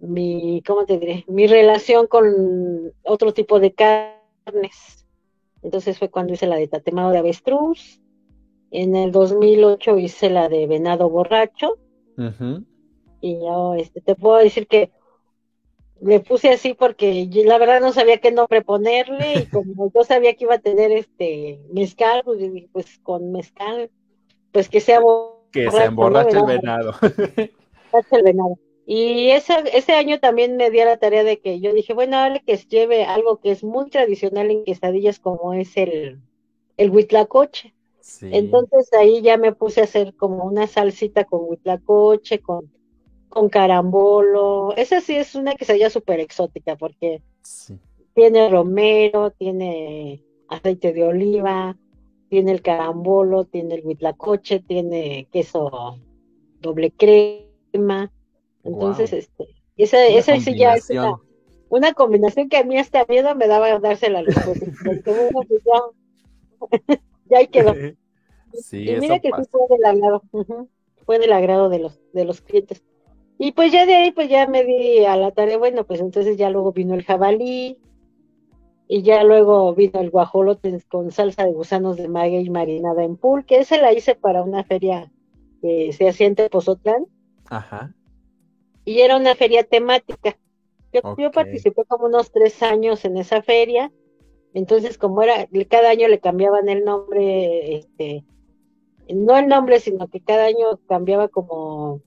[0.00, 1.24] mi, ¿cómo te diré?
[1.28, 5.01] Mi relación con otro tipo de carnes
[5.62, 8.00] entonces fue cuando hice la de tatemado de avestruz.
[8.70, 11.78] En el 2008 hice la de venado borracho.
[13.20, 14.90] Y yo este, te puedo decir que
[16.00, 20.34] le puse así porque la verdad no sabía qué nombre ponerle y como yo sabía
[20.34, 22.38] que iba a tener este mezcal, pues,
[22.72, 23.90] pues con mezcal,
[24.50, 25.00] pues que sea
[25.52, 26.94] que se emborrache el venado.
[27.02, 28.58] el venado.
[28.84, 32.16] Y ese, ese año también me di a la tarea de que yo dije, bueno,
[32.16, 36.20] dale que lleve algo que es muy tradicional en quesadillas como es el,
[36.76, 37.74] el huitlacoche.
[38.20, 42.72] Entonces ahí ya me puse a hacer como una salsita con huitlacoche, con,
[43.28, 44.74] con carambolo.
[44.76, 47.22] Esa sí es una quesadilla súper exótica porque
[48.14, 51.78] tiene romero, tiene aceite de oliva,
[52.28, 55.98] tiene el carambolo, tiene el huitlacoche, tiene queso
[56.60, 58.10] doble crema
[58.64, 60.90] entonces, este, esa, esa sí ya es
[61.68, 66.96] una, combinación que a mí hasta miedo me daba dársela a los pues ya,
[67.30, 67.74] ya ahí quedó.
[68.54, 70.22] Sí, y mira que sí fue del agrado,
[71.06, 72.84] fue del agrado de los, de los clientes.
[73.38, 76.36] Y pues ya de ahí, pues ya me di a la tarea, bueno, pues entonces
[76.36, 77.78] ya luego vino el jabalí,
[78.88, 83.58] y ya luego vino el guajolote con salsa de gusanos de maguey marinada en pulque,
[83.58, 85.10] esa la hice para una feria
[85.62, 87.06] que se hacía en Tepozotlán.
[87.46, 87.94] Ajá
[88.84, 90.36] y era una feria temática.
[90.92, 93.90] Yo, participé como unos tres años en esa feria,
[94.52, 98.24] entonces como era, cada año le cambiaban el nombre, este,
[99.08, 102.02] no el nombre, sino que cada año cambiaba como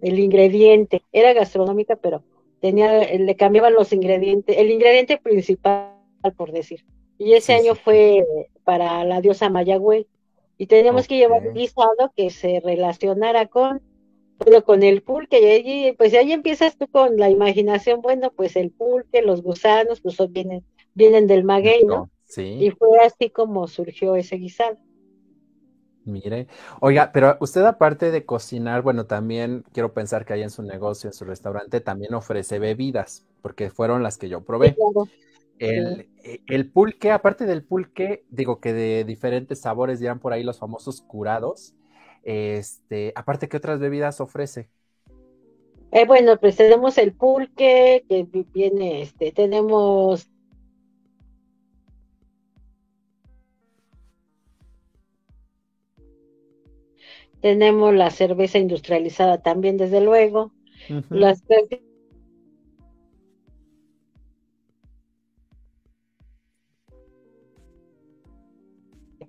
[0.00, 2.24] el ingrediente, era gastronómica, pero
[2.60, 5.92] tenía, le cambiaban los ingredientes, el ingrediente principal,
[6.36, 6.86] por decir.
[7.18, 8.24] Y ese año fue
[8.64, 10.06] para la diosa Mayagüey,
[10.56, 13.82] y teníamos que llevar un guisado que se relacionara con
[14.44, 18.56] pero con el pulque, y allí, pues ahí empiezas tú con la imaginación, bueno, pues
[18.56, 22.10] el pulque, los gusanos, pues vienen, vienen del maguey, ¿no?
[22.24, 22.56] Sí.
[22.60, 24.78] Y fue así como surgió ese guisado.
[26.04, 26.48] Mire,
[26.80, 31.08] oiga, pero usted aparte de cocinar, bueno, también quiero pensar que ahí en su negocio,
[31.08, 34.74] en su restaurante, también ofrece bebidas, porque fueron las que yo probé.
[35.58, 40.42] el, eh, el, pulque, aparte del pulque, digo que de diferentes sabores, dirán por ahí
[40.42, 41.74] los famosos curados,
[42.22, 44.68] este, aparte, ¿qué otras bebidas ofrece?
[45.90, 50.28] Eh, bueno, pues tenemos el pulque, que viene, este, tenemos
[57.42, 60.52] tenemos la cerveza industrializada también, desde luego,
[61.10, 61.42] las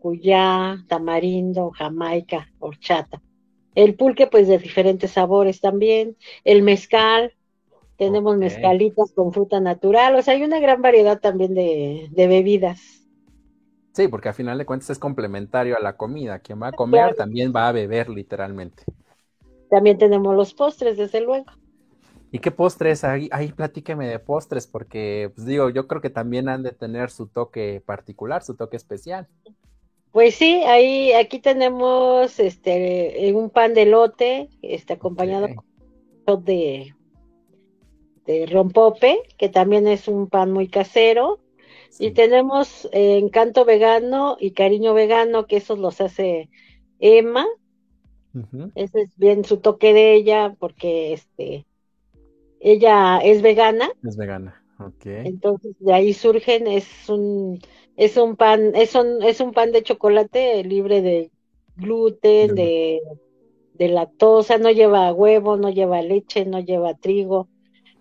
[0.04, 3.22] cuyá, tamarindo, jamaica, horchata.
[3.74, 6.18] El pulque, pues de diferentes sabores también.
[6.43, 7.34] El mezcal,
[7.95, 10.14] tenemos mezcalitas con fruta natural.
[10.16, 13.08] O sea, hay una gran variedad también de, bebidas.
[13.93, 16.39] Sí, porque a final de cuentas es complementario a la comida.
[16.39, 18.84] Quien va a comer también va a beber literalmente.
[19.70, 21.45] También tenemos los postres, desde luego.
[22.30, 23.06] ¿Y qué postres?
[23.06, 27.10] Ahí, ahí platíqueme de postres, porque pues digo, yo creo que también han de tener
[27.10, 29.30] su toque particular, su toque especial.
[30.14, 35.47] Pues sí, ahí, aquí tenemos este un pan de lote, este acompañado
[36.43, 36.93] de,
[38.24, 41.39] de rompope, que también es un pan muy casero.
[41.97, 46.47] Y tenemos eh, encanto vegano y cariño vegano, que esos los hace
[46.99, 47.47] Emma.
[48.76, 51.66] Ese es bien su toque de ella, porque este
[52.59, 53.89] ella es vegana.
[54.03, 55.05] Es vegana, ok.
[55.05, 57.59] Entonces de ahí surgen, es un
[57.96, 61.32] es un pan, es un, es un pan de chocolate libre de
[61.76, 63.02] gluten, de,
[63.74, 67.50] de lactosa, no lleva huevo, no lleva leche, no lleva trigo,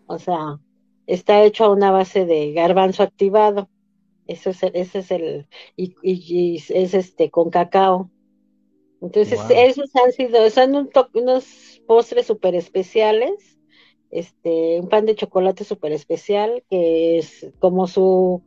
[0.07, 0.59] o sea,
[1.07, 3.69] está hecho a una base de garbanzo activado.
[4.27, 8.11] Eso es, ese es el, y, y, es este con cacao.
[9.01, 13.59] Entonces, esos han sido, son un unos postres súper especiales,
[14.11, 18.43] este, un pan de chocolate súper especial, que es como su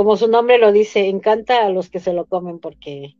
[0.00, 3.18] como su nombre lo dice, encanta a los que se lo comen porque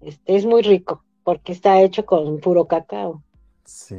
[0.00, 3.22] este, es muy rico, porque está hecho con puro cacao.
[3.64, 3.94] Sí.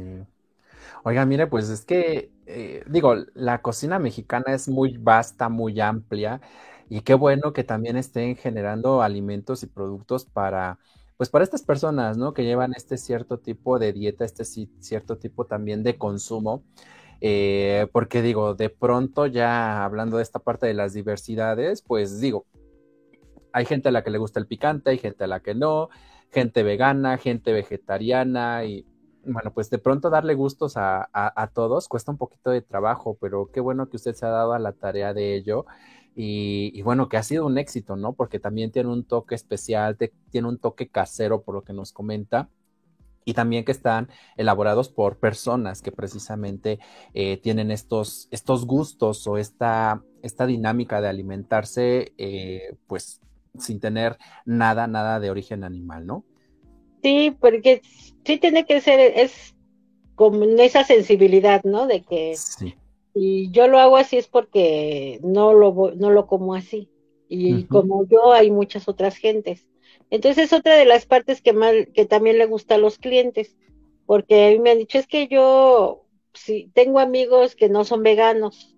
[1.02, 6.42] Oiga, mire, pues es que, eh, digo, la cocina mexicana es muy vasta, muy amplia,
[6.90, 10.78] y qué bueno que también estén generando alimentos y productos para,
[11.16, 12.34] pues para estas personas, ¿no?
[12.34, 16.62] Que llevan este cierto tipo de dieta, este cierto tipo también de consumo.
[17.20, 22.46] Eh, porque digo, de pronto ya hablando de esta parte de las diversidades, pues digo,
[23.52, 25.88] hay gente a la que le gusta el picante, hay gente a la que no,
[26.30, 28.86] gente vegana, gente vegetariana y
[29.24, 33.60] bueno, pues de pronto darle gustos a, todos cuesta un poquito de trabajo, pero qué
[33.60, 35.66] bueno que usted se ha dado a la tarea de ello.
[36.20, 38.12] Y, bueno, que ha sido un éxito, ¿no?
[38.12, 39.96] Porque también tiene un toque especial,
[40.30, 42.48] tiene un toque casero, por lo que nos comenta
[43.28, 44.08] y también que están
[44.38, 46.78] elaborados por personas que precisamente
[47.12, 53.20] eh, tienen estos, estos gustos o esta, esta dinámica de alimentarse, eh, pues
[53.58, 54.16] sin tener
[54.46, 56.24] nada, nada de origen animal, ¿no?
[57.02, 57.82] Sí, porque
[58.24, 59.54] sí tiene que ser, es
[60.14, 61.86] como esa sensibilidad, ¿no?
[61.86, 62.76] De que sí.
[63.12, 66.88] y yo lo hago así es porque no lo, no lo como así.
[67.28, 69.66] Y como yo, hay muchas otras gentes.
[70.10, 73.56] Entonces es otra de las partes que, que también le gusta a los clientes,
[74.06, 78.02] porque a mí me han dicho, es que yo si tengo amigos que no son
[78.02, 78.76] veganos.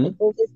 [0.00, 0.50] Entonces,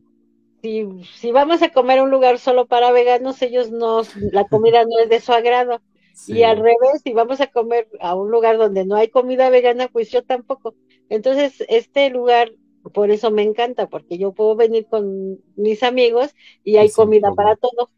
[0.63, 4.85] si, si vamos a comer a un lugar solo para veganos, ellos no, la comida
[4.85, 5.81] no es de su agrado.
[6.27, 9.89] Y al revés, si vamos a comer a un lugar donde no hay comida vegana,
[9.89, 10.75] pues yo tampoco.
[11.09, 12.53] Entonces, este lugar,
[12.93, 17.57] por eso me encanta, porque yo puedo venir con mis amigos y hay comida para
[17.57, 17.91] todos.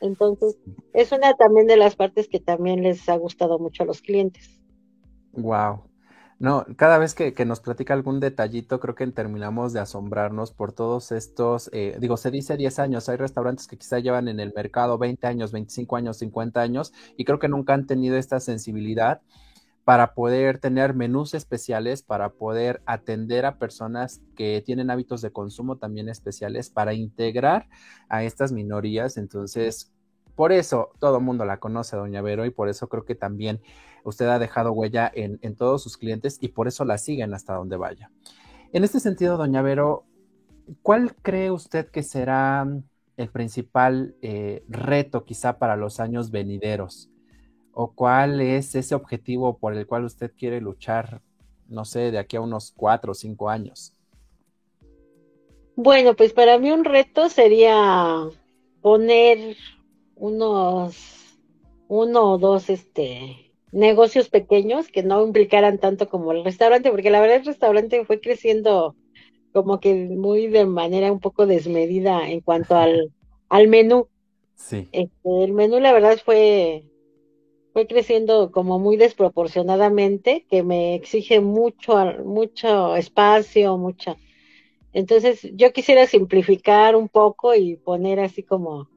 [0.00, 0.58] Entonces,
[0.92, 4.60] es una también de las partes que también les ha gustado mucho a los clientes.
[5.32, 5.82] Wow.
[6.38, 11.12] No, cada vez que, nos platica algún detallito, creo que terminamos de asombrarnos por todos
[11.12, 14.98] estos, eh, digo, se dice 10 años, hay restaurantes que quizá llevan en el mercado
[14.98, 19.22] 20 años, 25 años, 50 años, y creo que nunca han tenido esta sensibilidad
[19.84, 25.76] para poder tener menús especiales, para poder atender a personas que tienen hábitos de consumo
[25.76, 27.68] también especiales, para integrar
[28.08, 29.18] a estas minorías.
[29.18, 29.92] Entonces,
[30.34, 33.60] por eso todo el mundo la conoce, doña Vero, y por eso creo que también
[34.04, 37.76] usted ha dejado huella en, todos sus clientes y por eso la siguen hasta donde
[37.76, 38.10] vaya.
[38.72, 40.06] En este sentido, doña Vero,
[40.82, 42.66] ¿cuál cree usted que será
[43.16, 47.10] el principal eh, reto quizá para los años venideros?
[47.74, 51.20] ¿O cuál es ese objetivo por el cual usted quiere luchar,
[51.68, 53.92] no sé, de aquí a unos cuatro o cinco años?
[55.74, 58.28] Bueno, pues para mí un reto sería
[58.80, 59.56] poner
[60.14, 60.96] unos
[61.88, 67.20] uno o dos este negocios pequeños que no implicaran tanto como el restaurante, porque la
[67.20, 68.94] verdad el restaurante fue creciendo
[69.52, 73.12] como que muy de manera un poco desmedida en cuanto al,
[73.48, 74.08] al menú.
[74.54, 74.88] Sí.
[74.92, 76.84] Este, el menú la verdad fue
[77.74, 84.16] fue creciendo como muy desproporcionadamente, que me exige mucho mucho espacio, mucha.
[84.92, 88.88] Entonces, yo quisiera simplificar un poco y poner así como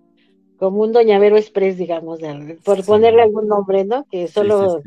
[0.58, 2.20] como un Doñavero Express, digamos,
[2.64, 4.06] por ponerle algún nombre, ¿no?
[4.06, 4.82] Que solo,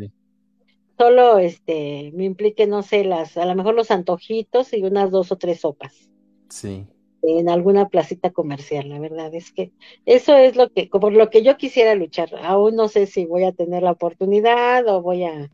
[0.97, 5.32] solo este, me implique, no sé, las, a lo mejor los antojitos y unas dos
[5.32, 6.11] o tres sopas.
[6.49, 6.86] Sí.
[7.22, 9.72] En alguna placita comercial, la verdad es que
[10.06, 12.30] eso es lo que, por lo que yo quisiera luchar.
[12.42, 15.50] Aún no sé si voy a tener la oportunidad o voy a,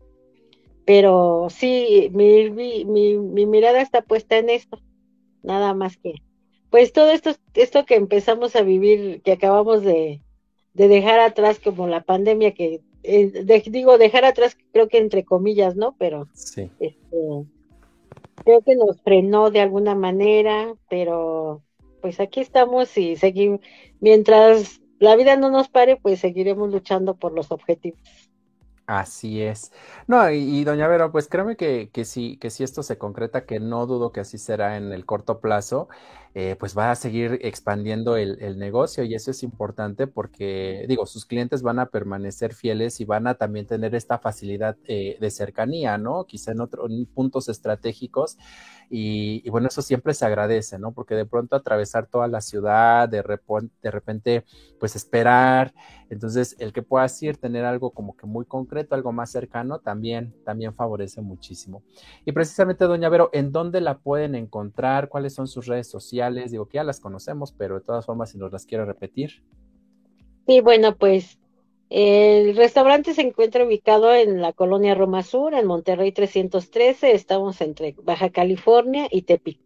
[0.84, 4.78] pero sí, mi, mi, mi, mi mirada está puesta en esto,
[5.42, 6.14] nada más que
[6.70, 10.20] pues todo esto, esto que empezamos a vivir, que acabamos de,
[10.74, 15.96] dejar atrás como la pandemia, que eh, digo dejar atrás creo que entre comillas, ¿no?
[15.98, 16.70] Pero sí.
[16.80, 17.46] Este,
[18.46, 21.62] creo que nos frenó de alguna manera, pero
[22.00, 23.60] pues aquí estamos y seguimos,
[24.00, 28.00] mientras la vida no nos pare, pues seguiremos luchando por los objetivos.
[28.86, 29.72] Así es.
[30.06, 33.58] No, y, doña Vero, pues créeme que, que sí, que si esto se concreta, que
[33.58, 35.88] no dudo que así será en el corto plazo,
[36.38, 41.24] eh, pues va a seguir expandiendo el, negocio y eso es importante porque, digo, sus
[41.24, 45.96] clientes van a permanecer fieles y van a también tener esta facilidad eh, de cercanía,
[45.96, 46.24] ¿no?
[46.24, 48.36] Quizá en otros puntos estratégicos
[48.90, 50.92] y, bueno, eso siempre se agradece, ¿no?
[50.92, 53.24] Porque de pronto atravesar toda la ciudad, de,
[53.82, 54.44] de repente,
[54.78, 55.72] pues esperar,
[56.10, 60.34] entonces el que puedas ir, tener algo como que muy concreto, algo más cercano, también,
[60.44, 61.82] también favorece muchísimo.
[62.26, 65.08] Y precisamente, doña Vero, ¿en dónde la pueden encontrar?
[65.08, 66.25] ¿Cuáles son sus redes sociales?
[66.34, 69.42] Digo que ya las conocemos, pero de todas formas, si nos las quiere repetir.
[70.46, 71.38] Sí, bueno, pues
[71.88, 77.12] el restaurante se encuentra ubicado en la colonia Roma Sur, en Monterrey 313.
[77.12, 79.60] Estamos entre Baja California y Tepic.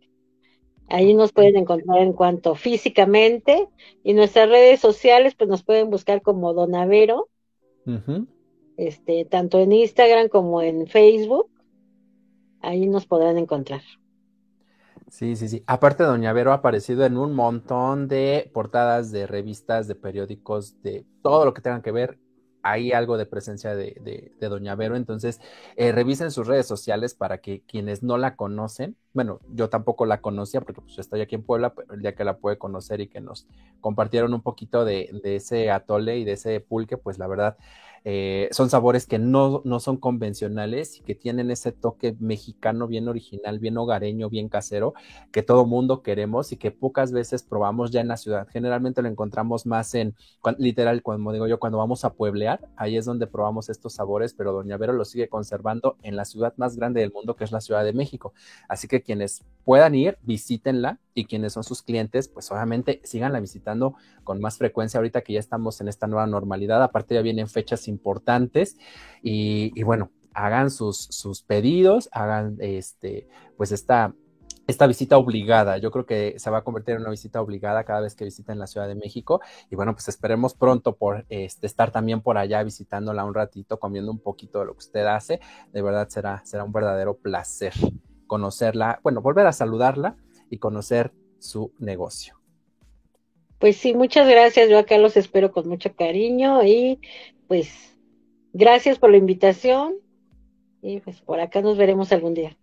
[0.89, 3.69] Ahí nos pueden encontrar en cuanto físicamente
[4.03, 7.29] y nuestras redes sociales, pues nos pueden buscar como Donavero,
[8.77, 11.49] este, tanto en Instagram como en Facebook.
[12.61, 13.83] Ahí nos podrán encontrar.
[15.11, 15.65] Sí, sí, sí.
[15.67, 21.05] Aparte, Doña Vero ha aparecido en un montón de portadas de revistas, de periódicos, de
[21.21, 22.21] todo lo que tenga que ver.
[22.63, 24.95] Hay algo de presencia de, Doña Vero.
[24.95, 25.41] Entonces,
[25.75, 30.21] eh, revisen sus redes sociales para que quienes no la conocen, bueno, yo tampoco la
[30.21, 33.09] conocía porque pues estoy aquí en Puebla, pero el día que la pude conocer y
[33.09, 33.49] que nos
[33.81, 37.57] compartieron un poquito de, de ese atole y de ese pulque, pues la verdad
[38.05, 43.09] eh, son sabores que no, no, son convencionales y que tienen ese toque mexicano bien
[43.09, 44.95] original, bien hogareño, bien casero,
[45.33, 48.49] que todo mundo queremos y que pocas veces probamos ya en la ciudad.
[48.49, 50.15] Generalmente lo encontramos más en,
[50.59, 54.53] literal, cuando digo yo, cuando vamos a pueblear, ahí es donde probamos estos sabores, pero
[54.53, 57.61] Doña Vero lo sigue conservando en la ciudad más grande del mundo, que es la
[57.61, 58.33] Ciudad de México.
[58.69, 63.95] Así que quienes puedan ir, visítenla y quienes son sus clientes, pues obviamente síganla visitando
[64.25, 66.83] con más frecuencia ahorita que ya estamos en esta nueva normalidad.
[66.83, 68.77] Aparte ya vienen fechas importantes
[69.23, 74.15] y, bueno, hagan sus, sus, pedidos, hagan este, pues esta,
[74.67, 75.79] esta visita obligada.
[75.79, 78.59] Yo creo que se va a convertir en una visita obligada cada vez que visiten
[78.59, 79.41] la Ciudad de México.
[79.71, 84.11] Y bueno, pues esperemos pronto por este, estar también por allá visitándola un ratito, comiendo
[84.11, 85.41] un poquito de lo que usted hace.
[85.73, 87.73] De verdad será, será un verdadero placer
[88.31, 90.15] conocerla, bueno, volver a saludarla
[90.51, 91.11] y conocer
[91.41, 92.37] su negocio.
[93.59, 94.71] Pues sí, muchas gracias.
[94.71, 97.01] Yo acá los espero con mucho cariño y
[97.49, 97.99] pues
[98.53, 99.97] gracias por la invitación
[100.81, 102.57] y pues por acá nos veremos algún día.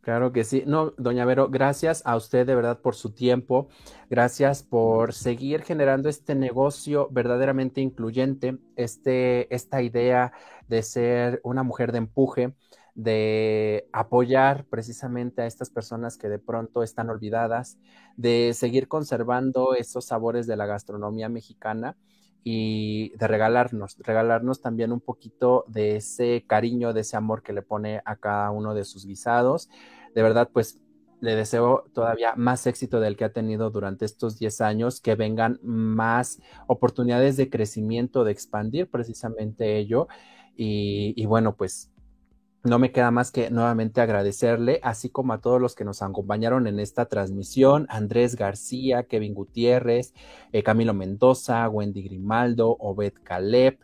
[0.00, 0.62] Claro que sí.
[0.66, 3.68] No, doña Vero, gracias a usted de verdad por su tiempo.
[4.08, 10.32] Gracias por seguir generando este negocio verdaderamente incluyente, este, esta idea
[10.68, 12.54] de ser una mujer de empuje,
[12.96, 17.78] de apoyar precisamente a estas personas que de pronto están olvidadas,
[18.16, 21.96] de seguir conservando esos sabores de la gastronomía mexicana
[22.42, 27.60] y de regalarnos, regalarnos también un poquito de ese cariño, de ese amor que le
[27.60, 29.68] pone a cada uno de sus guisados.
[30.14, 30.80] De verdad, pues
[31.20, 35.58] le deseo todavía más éxito del que ha tenido durante estos 10 años, que vengan
[35.62, 40.08] más oportunidades de crecimiento, de expandir precisamente ello.
[40.56, 41.90] Y, y bueno, pues
[42.66, 46.66] no me queda más que nuevamente agradecerle, así como a todos los que nos acompañaron
[46.66, 50.12] en esta transmisión, Andrés García, Kevin Gutiérrez,
[50.52, 53.78] eh, Camilo Mendoza, Wendy Grimaldo, Obed Caleb,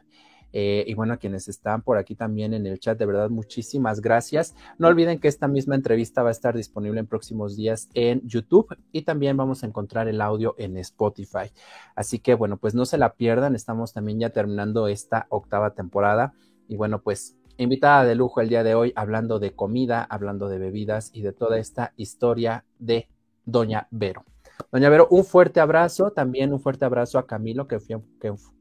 [0.52, 4.00] eh, y bueno, a quienes están por aquí también en el chat, de verdad, muchísimas
[4.00, 4.54] gracias.
[4.78, 8.76] No olviden que esta misma entrevista va a estar disponible en próximos días en YouTube
[8.92, 11.50] y también vamos a encontrar el audio en Spotify.
[11.96, 16.34] Así que bueno, pues no se la pierdan, estamos también ya terminando esta octava temporada
[16.68, 20.58] y bueno, pues invitada de lujo el día de hoy hablando de comida, hablando de
[20.58, 23.08] bebidas y de toda esta historia de
[23.44, 24.24] Doña Vero.
[24.70, 28.00] Doña Vero, un fuerte abrazo, también un fuerte abrazo a Camilo, que fue,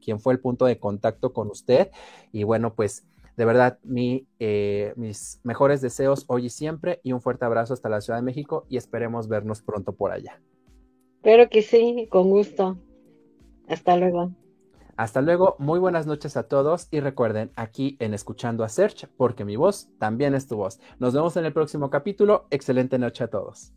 [0.00, 1.90] quien fue el punto de contacto con usted.
[2.32, 7.20] Y bueno, pues de verdad, mi, eh, mis mejores deseos hoy y siempre y un
[7.20, 10.40] fuerte abrazo hasta la Ciudad de México y esperemos vernos pronto por allá.
[11.16, 12.78] Espero que sí, con gusto.
[13.68, 14.32] Hasta luego.
[14.96, 19.44] Hasta luego, muy buenas noches a todos y recuerden aquí en Escuchando a Search porque
[19.44, 20.80] mi voz también es tu voz.
[20.98, 22.46] Nos vemos en el próximo capítulo.
[22.50, 23.72] Excelente noche a todos.